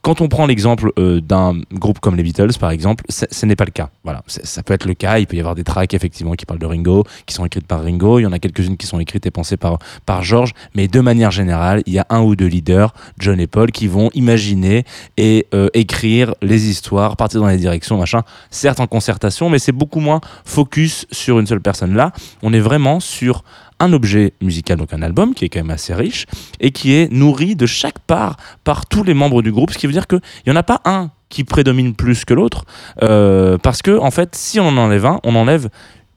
Quand 0.02 0.20
on 0.20 0.28
prend 0.28 0.48
l'exemple 0.48 0.92
euh, 0.98 1.22
d'un 1.22 1.62
groupe 1.72 2.00
comme 2.00 2.16
les 2.16 2.24
Beatles, 2.24 2.58
par 2.60 2.72
exemple, 2.72 3.06
ce 3.10 3.46
n'est 3.46 3.56
pas 3.56 3.66
le 3.66 3.72
cas. 3.72 3.90
Voilà, 4.04 4.24
ça 4.26 4.64
peut 4.64 4.74
être 4.74 4.86
le 4.86 4.96
cas. 4.96 5.20
Il 5.20 5.28
peut 5.28 5.38
y 5.38 5.40
avoir 5.40 5.54
des 5.54 5.64
tracks 5.64 5.94
effectivement 5.94 6.34
qui 6.34 6.48
parlent 6.48 6.60
de 6.60 6.66
Ringo, 6.66 7.04
qui 7.28 7.36
sont 7.36 7.46
écrites 7.46 7.68
par 7.68 7.84
Ringo. 7.84 8.18
Il 8.18 8.24
y 8.24 8.26
en 8.26 8.32
a 8.32 8.40
quelques-unes 8.40 8.78
qui 8.78 8.88
sont 8.88 9.00
écrites 9.00 9.28
et 9.28 9.32
pensées 9.32 9.58
par 9.58 9.78
par 10.08 10.24
George. 10.24 10.54
Mais 10.74 10.88
de 10.88 11.00
manière 11.02 11.30
générale, 11.30 11.84
il 11.86 11.94
y 11.94 12.00
a 12.00 12.08
un 12.10 12.22
ou 12.22 12.36
deux 12.36 12.48
leaders, 12.48 12.94
John 13.20 13.40
et 13.40 13.46
Paul, 13.46 13.72
qui 13.72 13.88
vont 13.88 14.10
imaginer 14.16 14.86
et 15.18 15.46
euh, 15.54 15.68
écrire 15.76 16.34
les 16.42 16.68
histoires, 16.68 17.16
partir 17.16 17.40
dans 17.42 17.48
les 17.48 17.58
directions, 17.58 17.98
machin. 17.98 18.24
Certes 18.50 18.80
en 18.80 18.88
concertation, 18.88 19.52
mais 19.52 19.60
c'est 19.60 19.72
beaucoup 19.72 20.00
moins 20.00 20.20
focus 20.46 21.06
sur 21.12 21.40
une 21.40 21.46
seule 21.46 21.62
personne. 21.62 21.94
Là, 21.94 22.12
on 22.42 22.54
est 22.54 22.60
vraiment 22.60 23.00
sur 23.00 23.44
un 23.82 23.94
objet 23.94 24.34
musical, 24.42 24.78
donc 24.78 24.94
un 24.94 25.02
album 25.02 25.34
qui 25.34 25.46
est 25.46 25.50
quand 25.50 25.60
même 25.60 25.72
assez 25.72 25.94
riche 25.94 26.26
et 26.60 26.72
qui 26.72 26.94
est 26.94 27.12
nourri 27.12 27.56
de 27.56 27.66
chaque 27.66 28.00
part 28.00 28.38
par 28.64 28.86
tous 28.86 29.04
les 29.04 29.14
membres 29.14 29.42
du 29.42 29.52
groupe, 29.52 29.72
ce 29.72 29.78
qui 29.78 29.88
veut 29.88 29.94
dire 29.94 30.08
qu'il 30.08 30.22
n'y 30.46 30.54
en 30.54 30.56
a 30.56 30.64
pas 30.64 30.82
un 30.86 31.12
qui 31.30 31.44
prédomine 31.44 31.96
plus 31.96 32.26
que 32.26 32.34
l'autre, 32.34 32.66
euh, 33.02 33.58
parce 33.58 33.82
que 33.82 33.98
en 33.98 34.12
fait, 34.12 34.36
si 34.36 34.60
on 34.60 34.68
en 34.68 34.78
enlève 34.78 35.06
un, 35.06 35.20
on 35.24 35.36
enlève 35.36 35.70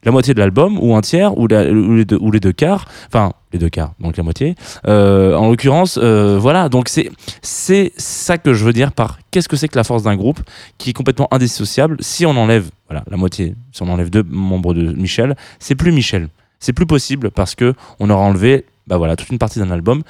la 0.03 0.11
moitié 0.11 0.33
de 0.35 0.39
l'album 0.39 0.77
ou 0.79 0.95
un 0.95 1.01
tiers 1.01 1.35
ou, 1.37 1.47
les 1.47 2.05
deux, 2.05 2.19
les 2.31 2.39
deux, 2.39 2.53
quarts, 2.53 2.85
enfin 3.07 3.33
les 3.51 3.57
deux 3.57 3.69
quarts, 3.69 3.93
donc 3.99 4.17
la 4.17 4.23
moitié. 4.23 4.55
Euh, 4.87 5.35
en 5.35 5.49
l'occurrence, 5.49 5.97
euh, 6.01 6.37
voilà, 6.39 6.69
donc 6.69 6.89
c'est 6.89 7.09
c'est 7.41 7.91
ça 7.97 8.37
que 8.37 8.53
je 8.53 8.63
veux 8.63 8.73
dire 8.73 8.91
par 8.91 9.17
qu'est-ce 9.31 9.49
que 9.49 9.55
c'est 9.55 9.67
que 9.67 9.77
la 9.77 9.83
force 9.83 10.03
d'un 10.03 10.15
groupe 10.15 10.41
qui 10.77 10.91
est 10.91 10.93
complètement 10.93 11.27
indissociable. 11.33 11.97
Si 12.01 12.25
on 12.25 12.37
enlève 12.37 12.69
voilà 12.87 13.03
la 13.09 13.17
moitié, 13.17 13.55
si 13.71 13.81
on 13.81 13.89
enlève 13.89 14.11
deux 14.11 14.23
membres 14.23 14.75
de 14.75 14.93
Michel, 14.93 15.35
c'est 15.59 15.75
plus 15.75 15.91
Michel. 15.91 16.29
C'est 16.59 16.73
plus 16.73 16.85
possible 16.85 17.31
parce 17.31 17.55
que 17.55 17.73
on 17.99 18.09
aura 18.09 18.23
enlevé 18.23 18.65
bah 18.87 18.97
voilà, 18.97 19.15
toute 19.15 19.29
une 19.29 19.39
partie 19.39 19.59
d'un 19.59 19.71
album 19.71 20.03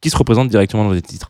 qui 0.00 0.10
se 0.10 0.16
représente 0.16 0.48
directement 0.48 0.84
dans 0.84 0.92
les 0.92 1.02
titres. 1.02 1.28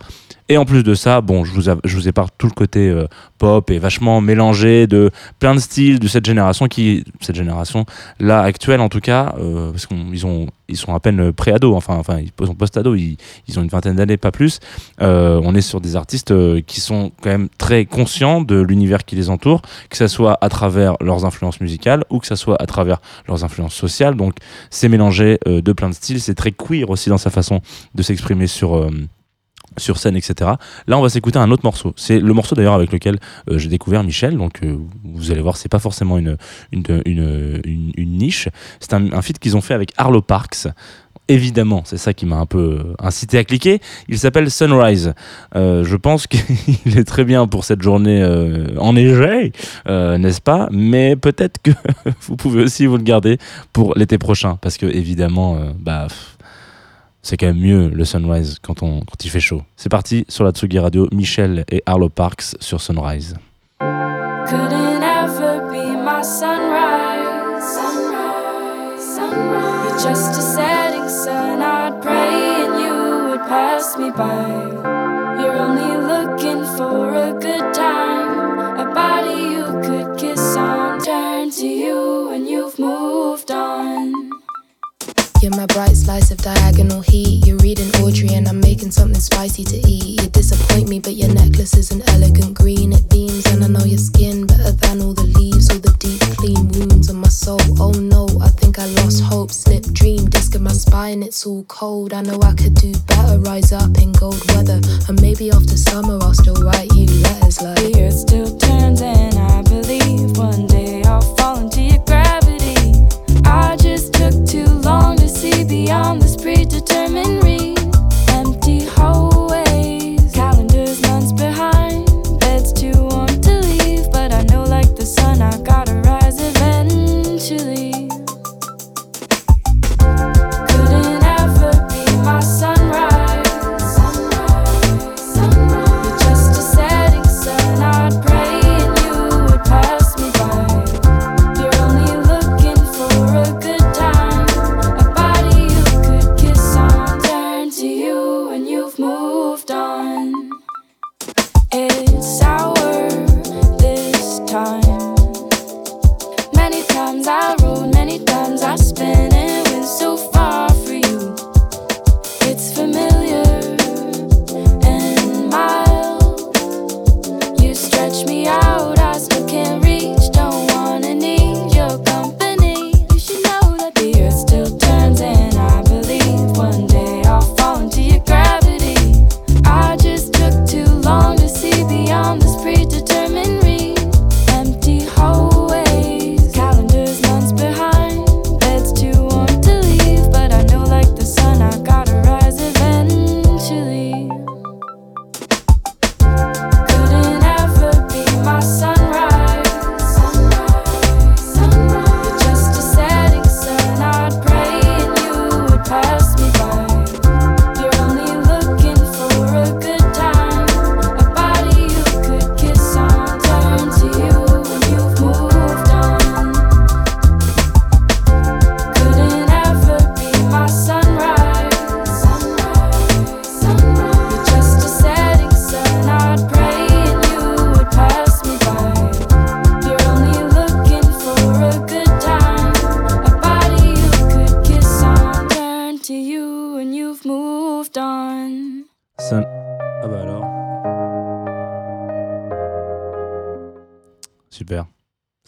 Et 0.50 0.57
en 0.57 0.64
plus 0.64 0.83
de 0.83 0.95
ça, 0.95 1.21
bon, 1.21 1.45
je 1.45 1.52
vous, 1.52 1.71
je 1.85 1.95
vous 1.95 2.09
épare 2.09 2.33
tout 2.33 2.49
le 2.49 2.52
côté 2.52 2.88
euh, 2.88 3.07
pop 3.38 3.71
et 3.71 3.78
vachement 3.78 4.21
mélangé 4.21 4.88
de 4.88 5.12
plein 5.38 5.54
de 5.54 5.61
styles 5.61 6.00
de 6.00 6.09
cette 6.09 6.26
génération 6.26 6.66
qui, 6.66 7.04
cette 7.21 7.37
génération 7.37 7.87
là 8.19 8.40
actuelle 8.40 8.80
en 8.80 8.88
tout 8.88 8.99
cas, 8.99 9.37
euh, 9.38 9.71
parce 9.71 9.87
qu'ils 9.87 10.26
ont, 10.26 10.49
ils 10.69 10.76
sont 10.76 10.92
à 10.92 10.99
peine 10.99 11.33
pré-ado, 11.33 11.76
enfin, 11.76 11.95
enfin, 11.95 12.19
ils 12.19 12.33
sont 12.45 12.57
post-ado, 12.57 12.97
ils, 12.97 13.16
ils, 13.47 13.61
ont 13.61 13.62
une 13.62 13.69
vingtaine 13.69 13.95
d'années, 13.95 14.16
pas 14.16 14.33
plus. 14.33 14.59
Euh, 15.00 15.40
on 15.45 15.54
est 15.54 15.61
sur 15.61 15.80
des 15.80 15.95
artistes 15.95 16.35
qui 16.62 16.80
sont 16.80 17.12
quand 17.23 17.30
même 17.30 17.49
très 17.57 17.85
conscients 17.85 18.40
de 18.40 18.61
l'univers 18.61 19.04
qui 19.04 19.14
les 19.14 19.30
entoure, 19.30 19.62
que 19.88 19.97
ça 19.97 20.09
soit 20.09 20.37
à 20.40 20.49
travers 20.49 20.97
leurs 21.00 21.25
influences 21.25 21.61
musicales 21.61 22.02
ou 22.11 22.19
que 22.19 22.26
ça 22.26 22.35
soit 22.35 22.61
à 22.61 22.66
travers 22.66 23.00
leurs 23.28 23.45
influences 23.45 23.76
sociales. 23.76 24.16
Donc, 24.16 24.35
c'est 24.69 24.88
mélangé 24.88 25.38
de 25.47 25.73
plein 25.73 25.90
de 25.90 25.95
styles, 25.95 26.21
c'est 26.21 26.35
très 26.35 26.50
queer 26.50 26.90
aussi 26.90 27.09
dans 27.09 27.19
sa 27.19 27.30
façon 27.30 27.61
de 27.95 28.02
s'exprimer 28.02 28.49
sur 28.49 28.90
sur 29.77 29.99
scène, 29.99 30.17
etc. 30.17 30.53
Là, 30.87 30.99
on 30.99 31.03
va 31.03 31.09
s'écouter 31.09 31.39
un 31.39 31.50
autre 31.50 31.65
morceau. 31.65 31.93
C'est 31.97 32.19
le 32.19 32.33
morceau 32.33 32.55
d'ailleurs 32.55 32.75
avec 32.75 32.93
lequel 32.93 33.19
euh, 33.49 33.59
j'ai 33.59 33.69
découvert 33.69 34.03
Michel. 34.03 34.37
Donc, 34.37 34.61
euh, 34.62 34.77
vous 35.05 35.31
allez 35.31 35.41
voir, 35.41 35.57
c'est 35.57 35.69
pas 35.69 35.79
forcément 35.79 36.19
une, 36.19 36.37
une, 36.73 37.03
une, 37.07 38.17
niche. 38.19 38.49
C'est 38.81 38.95
un, 38.95 39.12
un 39.12 39.23
feat 39.23 39.39
qu'ils 39.39 39.57
ont 39.57 39.61
fait 39.61 39.75
avec 39.75 39.93
Arlo 39.97 40.23
Parks. 40.23 40.69
Évidemment, 41.29 41.83
c'est 41.85 41.97
ça 41.97 42.12
qui 42.12 42.27
m'a 42.27 42.37
un 42.37 42.47
peu 42.47 42.81
euh, 42.81 42.95
incité 42.99 43.39
à 43.39 43.45
cliquer. 43.45 43.81
Il 44.09 44.19
s'appelle 44.19 44.50
Sunrise. 44.50 45.15
je 45.55 45.97
pense 45.97 46.27
qu'il 46.27 46.99
est 46.99 47.05
très 47.05 47.25
bien 47.25 47.47
pour 47.47 47.65
cette 47.65 47.83
journée 47.83 48.25
enneigée, 48.77 49.53
n'est-ce 49.87 50.41
pas? 50.41 50.69
Mais 50.73 51.15
peut-être 51.15 51.62
que 51.62 51.71
vous 52.23 52.37
pouvez 52.37 52.65
aussi 52.65 52.87
vous 52.87 52.97
le 52.97 53.05
garder 53.05 53.39
pour 53.73 53.95
l'été 53.97 54.19
prochain, 54.19 54.59
parce 54.61 54.77
que 54.77 54.87
évidemment, 54.87 55.57
bah 55.79 56.09
c'est 57.23 57.37
quand 57.37 57.47
même 57.47 57.61
mieux 57.61 57.89
le 57.89 58.05
sunrise 58.05 58.59
quand, 58.62 58.83
on, 58.83 59.00
quand 59.00 59.25
il 59.25 59.31
fait 59.31 59.41
chaud. 59.41 59.62
C'est 59.77 59.89
parti 59.89 60.25
sur 60.29 60.45
la 60.45 60.53
Tsugi 60.53 60.79
Radio, 60.79 61.09
Michel 61.12 61.65
et 61.71 61.83
Arlo 61.87 62.09
Parks 62.09 62.57
sur 62.61 62.81
Sunrise. 62.81 63.37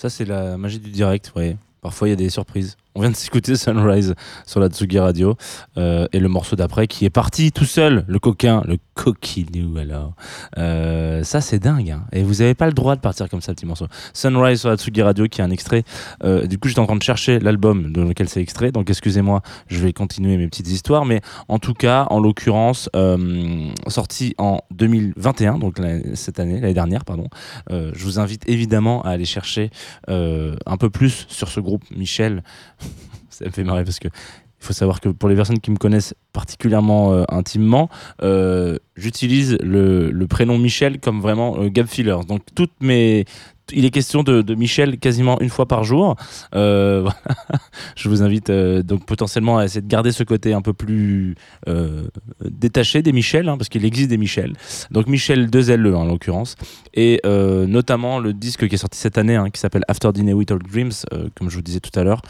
Ça, 0.03 0.11
c'est 0.11 0.25
la 0.25 0.59
magie 0.59 0.81
du 0.81 0.91
direct. 0.91 1.33
Parfois, 1.81 2.09
il 2.09 2.11
y 2.11 2.15
a 2.15 2.17
des 2.17 2.29
surprises. 2.29 2.77
On 2.95 3.01
vient 3.01 3.11
de 3.11 3.17
s'écouter 3.17 3.57
Sunrise 3.57 4.15
sur 4.47 4.61
la 4.61 4.69
Tsugi 4.69 4.99
Radio 4.99 5.35
euh, 5.79 6.07
et 6.13 6.21
le 6.21 6.29
morceau 6.29 6.57
d'après 6.57 6.87
qui 6.87 7.07
est 7.07 7.11
parti 7.11 7.51
tout 7.51 7.65
seul, 7.65 8.05
le 8.07 8.19
coquin, 8.19 8.63
le 8.67 8.77
coquinou 8.93 9.79
alors. 9.79 10.13
Euh, 10.59 11.25
ça 11.25 11.41
c'est 11.41 11.59
dingue 11.59 11.91
hein. 11.91 12.05
et 12.13 12.23
vous 12.23 12.35
n'avez 12.35 12.53
pas 12.53 12.67
le 12.67 12.75
droit 12.75 12.95
de 12.95 13.01
partir 13.01 13.31
comme 13.31 13.41
ça 13.41 13.55
petit 13.55 13.65
morceau. 13.65 13.87
Sunrise 14.13 14.61
sur 14.61 14.69
la 14.69 14.77
Tsugi 14.77 15.01
Radio 15.01 15.27
qui 15.27 15.41
est 15.41 15.45
un 15.45 15.51
extrait. 15.51 15.85
Euh, 16.23 16.47
du 16.47 16.59
coup 16.59 16.69
j'étais 16.69 16.81
en 16.81 16.87
train 16.87 16.97
de 16.97 17.03
chercher 17.03 17.39
l'album 17.39 17.93
dans 17.93 18.05
lequel 18.05 18.29
c'est 18.29 18.43
extrait 18.43 18.73
donc 18.73 18.91
excusez-moi 18.91 19.41
je 19.69 19.79
vais 19.79 19.95
continuer 19.95 20.37
mes 20.37 20.47
petites 20.47 20.69
histoires 20.69 21.07
mais 21.07 21.23
en 21.49 21.59
tout 21.59 21.75
cas 21.75 22.07
en 22.11 22.21
l'occurrence 22.21 22.91
sorti 23.87 24.35
en 24.37 24.61
2021 24.71 25.59
donc 25.59 25.81
cette 26.13 26.39
année 26.39 26.61
l'année 26.61 26.75
dernière 26.75 27.07
pardon. 27.07 27.29
je 27.71 28.05
vous 28.05 28.19
invite 28.19 28.47
évidemment 28.51 29.01
à 29.03 29.11
aller 29.11 29.25
chercher 29.25 29.71
un 30.09 30.77
peu 30.79 30.91
plus 30.91 31.25
sur 31.31 31.49
ce 31.49 31.61
groupe 31.61 31.85
Michel 31.97 32.43
ça 33.31 33.45
me 33.45 33.51
fait 33.51 33.65
marrer 33.65 33.85
parce 33.85 33.99
que 33.99 34.09
il 34.09 34.65
faut 34.65 34.73
savoir 34.73 35.01
que 35.01 35.09
pour 35.09 35.29
les 35.29 35.35
personnes 35.35 35.59
qui 35.59 35.71
me 35.71 35.77
connaissent 35.77 36.15
particulièrement 36.33 37.13
euh, 37.13 37.25
intimement, 37.29 37.89
euh, 38.23 38.79
j'utilise 38.97 39.59
le, 39.63 40.27
prénom 40.29 40.59
Michel 40.59 40.99
comme 40.99 41.21
vraiment 41.21 41.59
euh, 41.59 41.69
gap 41.69 41.87
filler. 41.87 42.17
Donc 42.27 42.43
toutes 42.55 42.73
mes 42.81 43.25
il 43.75 43.87
est 43.87 43.91
question 43.91 44.23
de, 44.23 44.55
Michel 44.55 44.99
quasiment 44.99 45.41
une 45.41 45.49
fois 45.49 45.67
par 45.67 45.85
jour. 45.85 46.17
Euh, 46.55 47.09
je 47.97 48.09
vous 48.09 48.23
invite 48.23 48.51
donc 48.51 49.07
potentiellement 49.07 49.57
à 49.57 49.65
essayer 49.65 49.81
de 49.81 49.87
garder 49.87 50.13
ce 50.13 50.25
côté 50.25 50.53
un 50.53 50.61
peu 50.61 50.75
plus 50.75 51.37
détaché 52.45 53.01
des 53.01 53.13
Michel, 53.13 53.49
hein, 53.49 53.57
parce 53.57 53.71
qu'il 53.71 53.87
existe 53.87 54.11
des 54.11 54.19
Michel. 54.19 54.55
Donc 54.91 55.07
Michel 55.07 55.49
2LE 55.49 55.95
en 55.95 56.05
l'occurrence, 56.05 56.57
et 56.93 57.23
notamment 57.25 58.19
le 58.19 58.35
disque 58.35 58.69
qui 58.69 58.75
est 58.75 58.79
sorti 58.79 58.99
cette 58.99 59.17
année, 59.17 59.37
hein, 59.37 59.49
qui 59.49 59.61
s'appelle 59.61 59.85
After 59.89 60.13
Dinner 60.13 60.35
with 60.35 60.51
All 60.51 60.59
Dreams, 60.59 60.93
comme 61.35 61.49
je 61.49 61.57
vous 61.57 61.63
disais 61.63 61.81
tout 61.81 61.99
à 61.99 62.05
l'heure, 62.05 62.21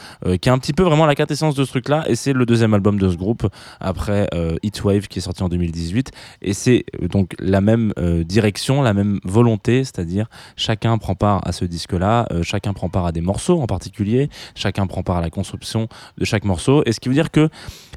qui 0.40 0.48
est 0.48 0.52
un 0.52 0.58
petit 0.58 0.74
peu 0.74 0.84
vraiment 0.84 1.06
la 1.06 1.16
quintessence 1.16 1.56
de 1.56 1.64
ce 1.64 1.70
truc-là, 1.70 2.04
et 2.08 2.14
c'est 2.14 2.34
le 2.34 2.46
deuxième 2.46 2.74
album 2.74 3.00
de 3.00 3.08
ce 3.08 3.16
groupe 3.16 3.48
après 3.92 4.28
Heatwave 4.62 5.08
qui 5.08 5.18
est 5.18 5.22
sorti 5.22 5.42
en 5.42 5.48
2018, 5.48 6.10
et 6.42 6.54
c'est 6.54 6.84
donc 7.10 7.34
la 7.38 7.60
même 7.60 7.92
direction, 8.24 8.82
la 8.82 8.94
même 8.94 9.20
volonté, 9.24 9.84
c'est-à-dire 9.84 10.28
chacun 10.56 10.98
prend 10.98 11.14
part 11.14 11.46
à 11.46 11.52
ce 11.52 11.64
disque-là, 11.64 12.26
euh, 12.32 12.42
chacun 12.42 12.72
prend 12.72 12.88
part 12.88 13.06
à 13.06 13.12
des 13.12 13.20
morceaux 13.20 13.60
en 13.60 13.66
particulier, 13.66 14.30
chacun 14.54 14.86
prend 14.86 15.02
part 15.02 15.16
à 15.16 15.20
la 15.20 15.30
construction 15.30 15.88
de 16.18 16.24
chaque 16.24 16.44
morceau, 16.44 16.82
et 16.86 16.92
ce 16.92 17.00
qui 17.00 17.08
veut 17.08 17.14
dire 17.14 17.30
que 17.30 17.48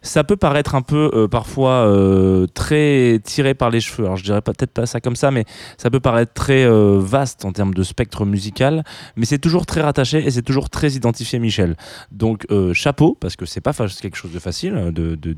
ça 0.02 0.24
peut 0.24 0.36
paraître 0.36 0.76
un 0.76 0.82
peu 0.82 1.10
euh, 1.14 1.28
parfois 1.28 1.88
euh, 1.88 2.46
très 2.54 3.20
tiré 3.24 3.54
par 3.54 3.70
les 3.70 3.80
cheveux. 3.80 4.06
Alors 4.06 4.18
je 4.18 4.24
dirais 4.24 4.42
peut-être 4.42 4.72
pas 4.72 4.86
ça 4.86 5.02
comme 5.02 5.16
ça, 5.16 5.32
mais 5.32 5.46
ça 5.78 5.90
peut 5.90 6.00
paraître 6.00 6.34
très 6.34 6.66
vaste 7.00 7.46
en 7.46 7.52
termes 7.52 7.74
de 7.74 7.84
spectre 7.84 8.26
musical, 8.26 8.84
mais 9.16 9.26
c'est 9.26 9.40
toujours 9.40 9.66
très 9.66 9.82
rattaché 9.82 10.26
et 10.26 10.32
c'est 10.32 10.42
toujours 10.42 10.70
très 10.70 10.92
identifié 10.92 11.40
Michel. 11.40 11.76
Donc 12.12 12.46
chapeau, 12.74 13.18
parce 13.20 13.36
que 13.36 13.46
c'est 13.46 13.62
pas 13.62 13.74
quelque 13.74 14.16
chose 14.16 14.32
de 14.32 14.40
facile 14.40 14.92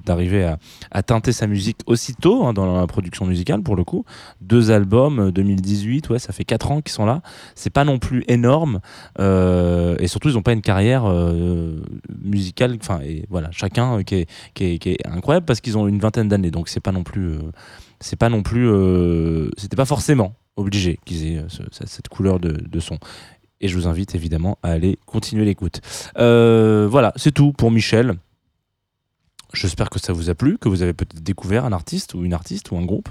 d'arriver 0.06 0.42
de, 0.42 0.46
à, 0.48 0.58
à, 0.92 1.04
teinter 1.04 1.32
sa 1.32 1.48
musique 1.48 1.78
aussitôt 1.86 2.46
hein, 2.46 2.54
dans 2.54 2.80
la 2.80 2.88
production 2.88 3.26
musicale 3.26 3.62
pour 3.62 3.76
le 3.76 3.84
coup. 3.84 4.06
Deux 4.42 4.72
albums, 4.72 5.32
2018, 5.32 6.10
ouais, 6.10 6.20
ça 6.20 6.34
fait 6.34 6.46
quatre 6.46 6.72
ans 6.72 6.82
qu'ils 6.82 6.94
sont 6.94 7.06
là. 7.06 7.22
C'est 7.56 7.70
pas 7.70 7.84
non 7.84 8.00
plus 8.00 8.24
énorme 8.28 8.80
euh, 9.20 9.96
et 10.00 10.08
surtout 10.08 10.30
ils 10.30 10.36
n'ont 10.36 10.42
pas 10.42 10.54
une 10.54 10.62
carrière 10.62 11.04
euh, 11.06 11.80
musicale 12.24 12.78
enfin 12.80 13.00
et 13.04 13.26
voilà 13.30 13.50
chacun 13.52 14.00
euh, 14.00 14.04
qui 14.04 14.16
est, 14.16 14.28
qui 14.54 14.90
est, 14.90 15.08
incroyable 15.08 15.46
parce 15.46 15.62
qu'ils 15.62 15.78
ont 15.78 15.88
une 15.88 16.00
vingtaine 16.00 16.28
d'années 16.28 16.52
donc 16.52 16.70
c'est 16.70 16.80
pas 16.80 16.92
non 16.92 17.04
plus 17.04 17.38
c'est 18.00 18.16
pas 18.16 18.30
non 18.30 18.44
plus 18.44 18.70
c'était 19.58 19.76
pas 19.76 19.86
forcément 19.86 20.36
obligé 20.56 21.00
qu'ils 21.06 21.28
aient 21.28 21.46
cette 21.86 22.08
couleur 22.10 22.40
de, 22.40 22.80
son 22.80 22.98
et 23.62 23.68
je 23.68 23.76
vous 23.76 23.88
invite 23.88 24.16
évidemment 24.16 24.58
à 24.64 24.72
aller 24.72 25.00
continuer 25.06 25.46
l'écoute 25.46 25.82
voilà 26.16 27.14
c'est 27.16 27.32
tout 27.32 27.54
pour 27.54 27.72
Michel 27.72 28.16
J'espère 29.54 29.90
que 29.90 30.00
ça 30.00 30.14
vous 30.14 30.30
a 30.30 30.36
plu, 30.36 30.58
que 30.58 30.70
vous 30.70 30.82
avez 30.82 30.94
peut-être 30.94 31.22
découvert 31.22 31.66
un 31.66 31.72
artiste 31.72 32.14
ou 32.14 32.24
une 32.24 32.34
artiste 32.34 32.72
ou 32.72 32.78
un 32.78 32.86
groupe. 32.86 33.10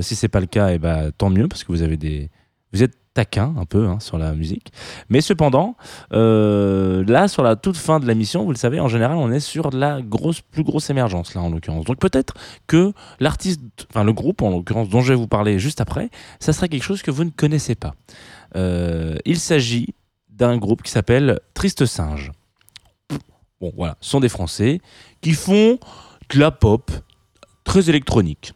si 0.00 0.14
c'est 0.16 0.28
pas 0.28 0.40
le 0.40 0.46
cas, 0.46 0.70
et 0.70 0.74
eh 0.74 0.78
ben, 0.78 1.10
tant 1.16 1.30
mieux 1.30 1.48
parce 1.48 1.64
que 1.64 1.72
vous 1.72 1.82
avez 1.82 1.96
des, 1.96 2.30
vous 2.72 2.82
êtes 2.82 2.94
taquin 3.16 3.54
un 3.56 3.64
peu 3.64 3.86
hein, 3.86 3.98
sur 3.98 4.18
la 4.18 4.34
musique. 4.34 4.72
Mais 5.08 5.22
cependant, 5.22 5.76
euh, 6.12 7.02
là, 7.06 7.28
sur 7.28 7.42
la 7.42 7.56
toute 7.56 7.78
fin 7.78 7.98
de 7.98 8.06
la 8.06 8.14
mission, 8.14 8.44
vous 8.44 8.52
le 8.52 8.58
savez, 8.58 8.78
en 8.78 8.88
général, 8.88 9.16
on 9.16 9.32
est 9.32 9.40
sur 9.40 9.70
la 9.70 10.02
grosse, 10.02 10.42
plus 10.42 10.62
grosse 10.62 10.90
émergence, 10.90 11.34
là, 11.34 11.40
en 11.40 11.48
l'occurrence. 11.48 11.86
Donc 11.86 11.98
peut-être 11.98 12.34
que 12.66 12.92
l'artiste, 13.18 13.60
enfin 13.90 14.04
le 14.04 14.12
groupe, 14.12 14.42
en 14.42 14.50
l'occurrence, 14.50 14.90
dont 14.90 15.00
je 15.00 15.14
vais 15.14 15.18
vous 15.18 15.26
parler 15.26 15.58
juste 15.58 15.80
après, 15.80 16.10
ça 16.40 16.52
serait 16.52 16.68
quelque 16.68 16.82
chose 16.82 17.02
que 17.02 17.10
vous 17.10 17.24
ne 17.24 17.30
connaissez 17.30 17.74
pas. 17.74 17.94
Euh, 18.54 19.16
il 19.24 19.38
s'agit 19.38 19.94
d'un 20.28 20.58
groupe 20.58 20.82
qui 20.82 20.90
s'appelle 20.90 21.40
Triste 21.54 21.86
Singe. 21.86 22.32
Voilà, 23.76 23.96
ce 24.00 24.10
sont 24.10 24.20
des 24.20 24.28
Français 24.28 24.80
qui 25.20 25.32
font 25.32 25.78
de 26.30 26.38
la 26.38 26.50
pop 26.50 26.90
très 27.64 27.88
électronique. 27.88 28.52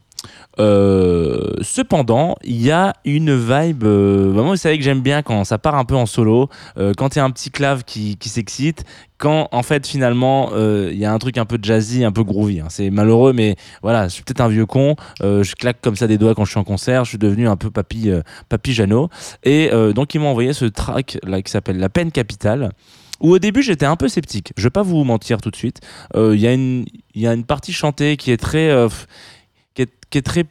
Euh, 0.59 1.55
cependant, 1.63 2.37
il 2.45 2.61
y 2.61 2.71
a 2.71 2.95
une 3.05 3.35
vibe. 3.35 3.85
Euh, 3.85 4.33
vous 4.35 4.57
savez 4.57 4.77
que 4.77 4.85
j'aime 4.85 5.01
bien 5.01 5.23
quand 5.23 5.45
ça 5.45 5.59
part 5.59 5.77
un 5.77 5.85
peu 5.85 5.95
en 5.95 6.07
solo, 6.07 6.49
euh, 6.77 6.93
quand 6.97 7.15
il 7.15 7.19
y 7.19 7.23
a 7.23 7.25
un 7.25 7.31
petit 7.31 7.51
clave 7.51 7.85
qui, 7.85 8.19
s'excite, 8.21 8.85
quand 9.17 9.49
en 9.53 9.63
fait 9.63 9.87
finalement 9.87 10.51
il 10.57 10.99
y 10.99 11.05
a 11.05 11.13
un 11.13 11.19
truc 11.19 11.39
un 11.39 11.45
peu 11.45 11.59
jazzy, 11.61 12.05
un 12.05 12.13
peu 12.13 12.25
groovy. 12.25 12.61
Hein. 12.61 12.67
C'est 12.69 12.91
malheureux, 12.91 13.33
mais 13.33 13.57
voilà, 13.83 14.09
je 14.09 14.15
suis 14.15 14.23
peut-être 14.23 14.41
un 14.41 14.49
vieux 14.49 14.67
con. 14.67 14.97
je 15.21 15.55
claque 15.55 15.81
comme 15.81 15.97
ça 15.97 16.07
des 16.07 16.19
doigts 16.19 16.35
quand 16.35 16.45
je 16.45 16.51
suis 16.51 16.61
en 16.61 16.65
concert. 16.65 17.05
Je 17.05 17.11
suis 17.11 17.19
devenu 17.19 17.49
un 17.49 17.57
peu 17.57 17.71
papy, 17.71 18.11
papy 18.49 18.73
Jeannot. 18.73 19.09
Et 19.45 19.71
donc, 19.95 20.15
ils 20.15 20.21
m'ont 20.21 20.29
envoyé 20.29 20.53
ce 20.53 20.65
track 20.65 21.19
là 21.25 21.43
qui 21.43 21.51
s'appelle 21.51 21.79
La 21.79 21.89
peine 21.89 22.13
capitale 22.13 22.71
où 23.21 23.33
au 23.33 23.39
début 23.39 23.63
j'étais 23.63 23.87
un 23.87 23.97
peu 23.97 24.09
sceptique. 24.09 24.53
Je 24.57 24.65
vais 24.65 24.71
pas 24.71 24.83
vous 24.83 25.05
mentir 25.05 25.41
tout 25.41 25.51
de 25.51 25.57
suite. 25.57 25.81
Il 26.15 26.35
y, 26.35 27.21
y, 27.21 27.27
a 27.27 27.33
une 27.33 27.45
partie 27.45 27.73
chantée 27.73 28.17
qui 28.17 28.31
est 28.33 28.37
très 28.37 28.71
qui 30.11 30.19
est 30.19 30.23
très 30.23 30.45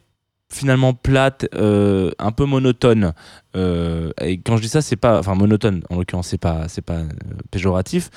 finalement 0.52 0.94
plate, 0.94 1.48
euh, 1.54 2.12
un 2.18 2.32
peu 2.32 2.46
monotone. 2.46 3.14
Euh, 3.56 4.12
et 4.20 4.40
quand 4.40 4.58
je 4.58 4.64
dis 4.64 4.68
ça, 4.68 4.82
c'est 4.82 4.96
pas, 4.96 5.20
enfin 5.20 5.36
monotone 5.36 5.84
en 5.90 5.98
l'occurrence, 5.98 6.28
c'est 6.28 6.40
pas, 6.40 6.68
c'est 6.68 6.82
pas 6.82 6.96
euh, 6.96 7.10
péjoratif. 7.52 8.10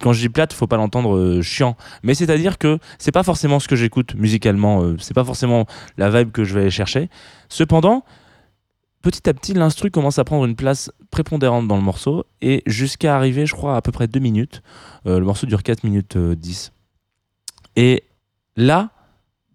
quand 0.00 0.12
je 0.12 0.20
dis 0.20 0.28
plate, 0.28 0.52
faut 0.52 0.68
pas 0.68 0.76
l'entendre 0.76 1.40
chiant. 1.42 1.76
Mais 2.02 2.14
c'est-à-dire 2.14 2.58
que 2.58 2.78
c'est 2.98 3.12
pas 3.12 3.24
forcément 3.24 3.58
ce 3.58 3.66
que 3.66 3.76
j'écoute 3.76 4.14
musicalement, 4.14 4.94
c'est 4.98 5.14
pas 5.14 5.24
forcément 5.24 5.66
la 5.98 6.10
vibe 6.10 6.30
que 6.30 6.44
je 6.44 6.54
vais 6.54 6.60
aller 6.62 6.70
chercher. 6.70 7.10
Cependant, 7.48 8.04
petit 9.02 9.28
à 9.28 9.34
petit, 9.34 9.54
l'instru 9.54 9.90
commence 9.90 10.18
à 10.18 10.24
prendre 10.24 10.44
une 10.44 10.56
place 10.56 10.90
prépondérante 11.10 11.66
dans 11.66 11.76
le 11.76 11.82
morceau 11.82 12.24
et 12.40 12.62
jusqu'à 12.66 13.16
arriver, 13.16 13.46
je 13.46 13.54
crois, 13.54 13.76
à 13.76 13.82
peu 13.82 13.92
près 13.92 14.06
2 14.06 14.20
minutes. 14.20 14.62
le 15.04 15.20
morceau 15.20 15.46
dure 15.46 15.62
4 15.62 15.84
minutes 15.84 16.16
10. 16.16 16.72
Et 17.76 18.04
là, 18.56 18.90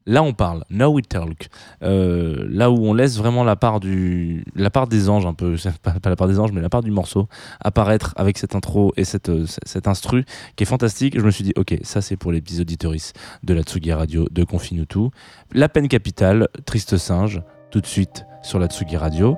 Là, 0.08 0.22
on 0.22 0.34
parle. 0.34 0.64
Now 0.70 0.94
we 0.94 1.04
talk. 1.08 1.48
Euh, 1.82 2.46
là 2.48 2.70
où 2.70 2.76
on 2.86 2.94
laisse 2.94 3.18
vraiment 3.18 3.44
la 3.44 3.56
part 3.56 3.80
du, 3.80 4.46
la 4.56 4.70
part 4.70 4.88
des 4.88 5.10
anges 5.10 5.26
un 5.26 5.34
peu, 5.34 5.56
pas, 5.82 5.94
la 6.04 6.16
part 6.16 6.28
des 6.28 6.40
anges, 6.40 6.52
mais 6.52 6.62
la 6.62 6.70
part 6.70 6.84
du 6.84 6.92
morceau 6.92 7.28
apparaître 7.60 8.14
avec 8.16 8.38
cette 8.38 8.56
intro 8.56 8.94
et 8.98 9.04
cette, 9.04 9.30
euh, 9.30 9.46
instru 9.86 10.26
qui 10.56 10.64
est 10.64 10.68
fantastique. 10.68 11.20
Je 11.20 11.26
me 11.26 11.32
suis 11.32 11.44
dit, 11.44 11.54
ok, 11.56 11.78
ça 11.82 12.02
c'est 12.02 12.18
pour 12.18 12.32
les 12.32 12.42
petits 12.42 12.64
de 12.64 13.54
la 13.54 13.64
Tsugi 13.64 13.94
Radio 13.94 14.28
de 14.30 14.44
Confinutu. 14.44 15.10
La 15.54 15.70
peine 15.70 15.88
capitale, 15.88 16.50
triste 16.66 16.98
singe, 16.98 17.42
tout 17.72 17.82
de 17.82 17.88
suite 17.88 18.26
sur 18.46 18.60
la 18.60 18.68
Tsugi 18.68 18.96
Radio. 18.96 19.38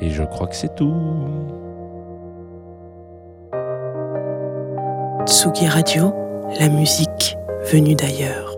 Et 0.00 0.10
je 0.10 0.22
crois 0.22 0.46
que 0.46 0.54
c'est 0.54 0.74
tout. 0.74 0.94
Tsugi 5.26 5.66
Radio, 5.66 6.12
la 6.60 6.68
musique 6.68 7.36
venue 7.72 7.94
d'ailleurs. 7.94 8.50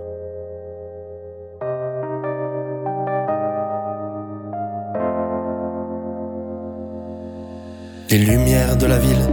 Les 8.10 8.18
lumières 8.18 8.76
de 8.76 8.86
la 8.86 8.98
ville, 8.98 9.28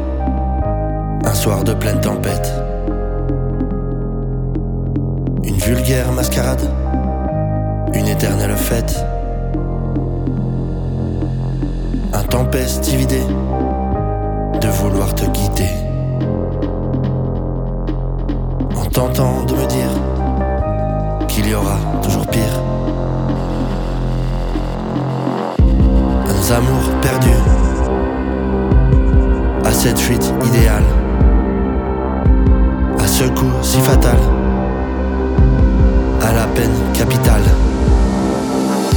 un 1.26 1.34
soir 1.34 1.64
de 1.64 1.74
pleine 1.74 2.00
tempête. 2.00 2.54
Une 5.44 5.58
vulgaire 5.58 6.12
mascarade, 6.12 6.70
une 7.94 8.08
éternelle 8.08 8.56
fête. 8.56 9.13
Un 12.14 12.24
tempestive 12.24 13.02
idée 13.02 13.26
de 14.62 14.68
vouloir 14.68 15.14
te 15.16 15.26
quitter. 15.26 15.70
En 18.76 18.86
tentant 18.86 19.44
de 19.46 19.54
me 19.54 19.66
dire 19.66 19.90
qu'il 21.28 21.48
y 21.48 21.56
aura 21.56 21.78
toujours 22.04 22.28
pire. 22.28 22.62
À 25.60 26.34
nos 26.34 26.52
amours 26.52 26.92
perdus, 27.02 27.30
à 29.66 29.72
cette 29.72 30.00
fuite 30.00 30.34
idéale, 30.46 30.84
à 33.00 33.08
ce 33.08 33.24
coup 33.24 33.52
si 33.64 33.80
fatal, 33.80 34.18
à 36.22 36.32
la 36.32 36.46
peine 36.54 36.76
capitale. 36.94 37.42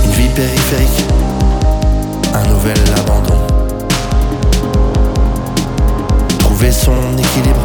Une 0.04 0.10
vie 0.10 0.28
périphérique, 0.34 1.06
un 2.36 2.48
nouvel 2.48 2.76
abandon. 2.98 3.40
Trouver 6.38 6.70
son 6.70 6.92
équilibre, 7.16 7.62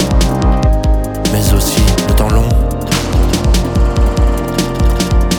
mais 1.33 1.53
aussi 1.53 1.81
le 2.07 2.13
temps 2.15 2.29
long. 2.29 2.47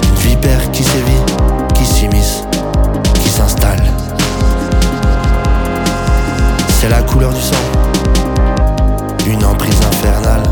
Une 0.09 0.14
vipère 0.16 0.71
qui 0.73 0.85
sévit, 0.85 1.23
qui 1.75 1.87
s'immisce, 1.87 2.45
qui 3.14 3.29
s'installe. 3.29 3.83
C'est 6.68 6.90
la 6.90 7.03
couleur 7.03 7.33
du 7.33 7.40
sang, 7.40 7.64
une 9.27 9.45
emprise 9.45 9.81
infernale. 9.87 10.42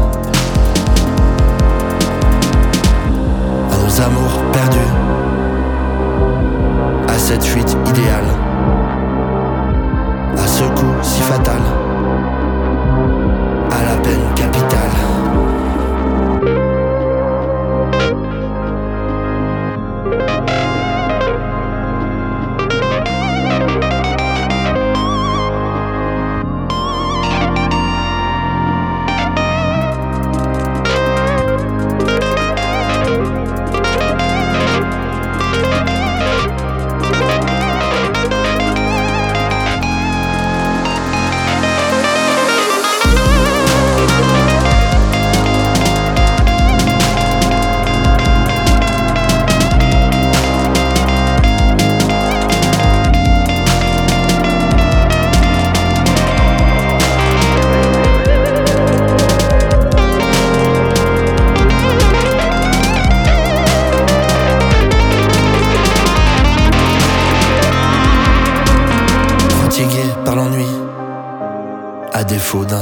À 3.72 3.76
nos 3.76 4.00
amours 4.00 4.40
perdus, 4.52 4.78
à 7.08 7.18
cette 7.18 7.44
fuite 7.44 7.69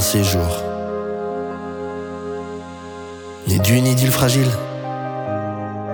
d'un 0.09 0.23
séjour. 0.23 0.63
Ni 3.47 3.59
d'une 3.59 3.85
idylle 3.85 4.11
fragile, 4.11 4.49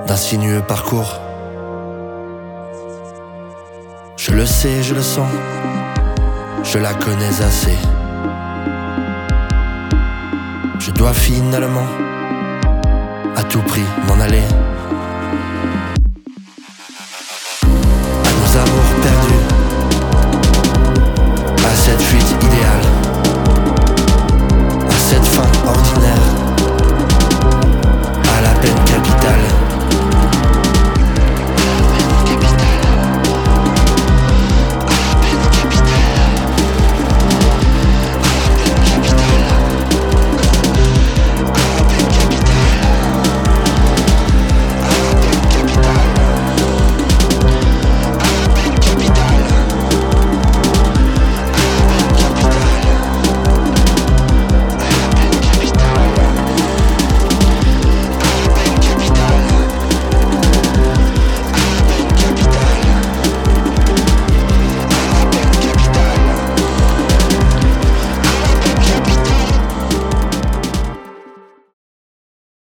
d'un 0.08 0.16
sinueux 0.16 0.62
parcours. 0.62 1.20
Je 4.16 4.32
le 4.32 4.46
sais, 4.46 4.84
je 4.84 4.94
le 4.94 5.02
sens, 5.02 5.28
je 6.64 6.78
la 6.78 6.94
connais 6.94 7.42
assez. 7.42 7.78
Je 10.80 10.92
dois 10.92 11.14
finalement, 11.14 11.90
à 13.36 13.44
tout 13.44 13.62
prix, 13.62 13.88
m'en 14.08 14.20
aller. 14.22 14.44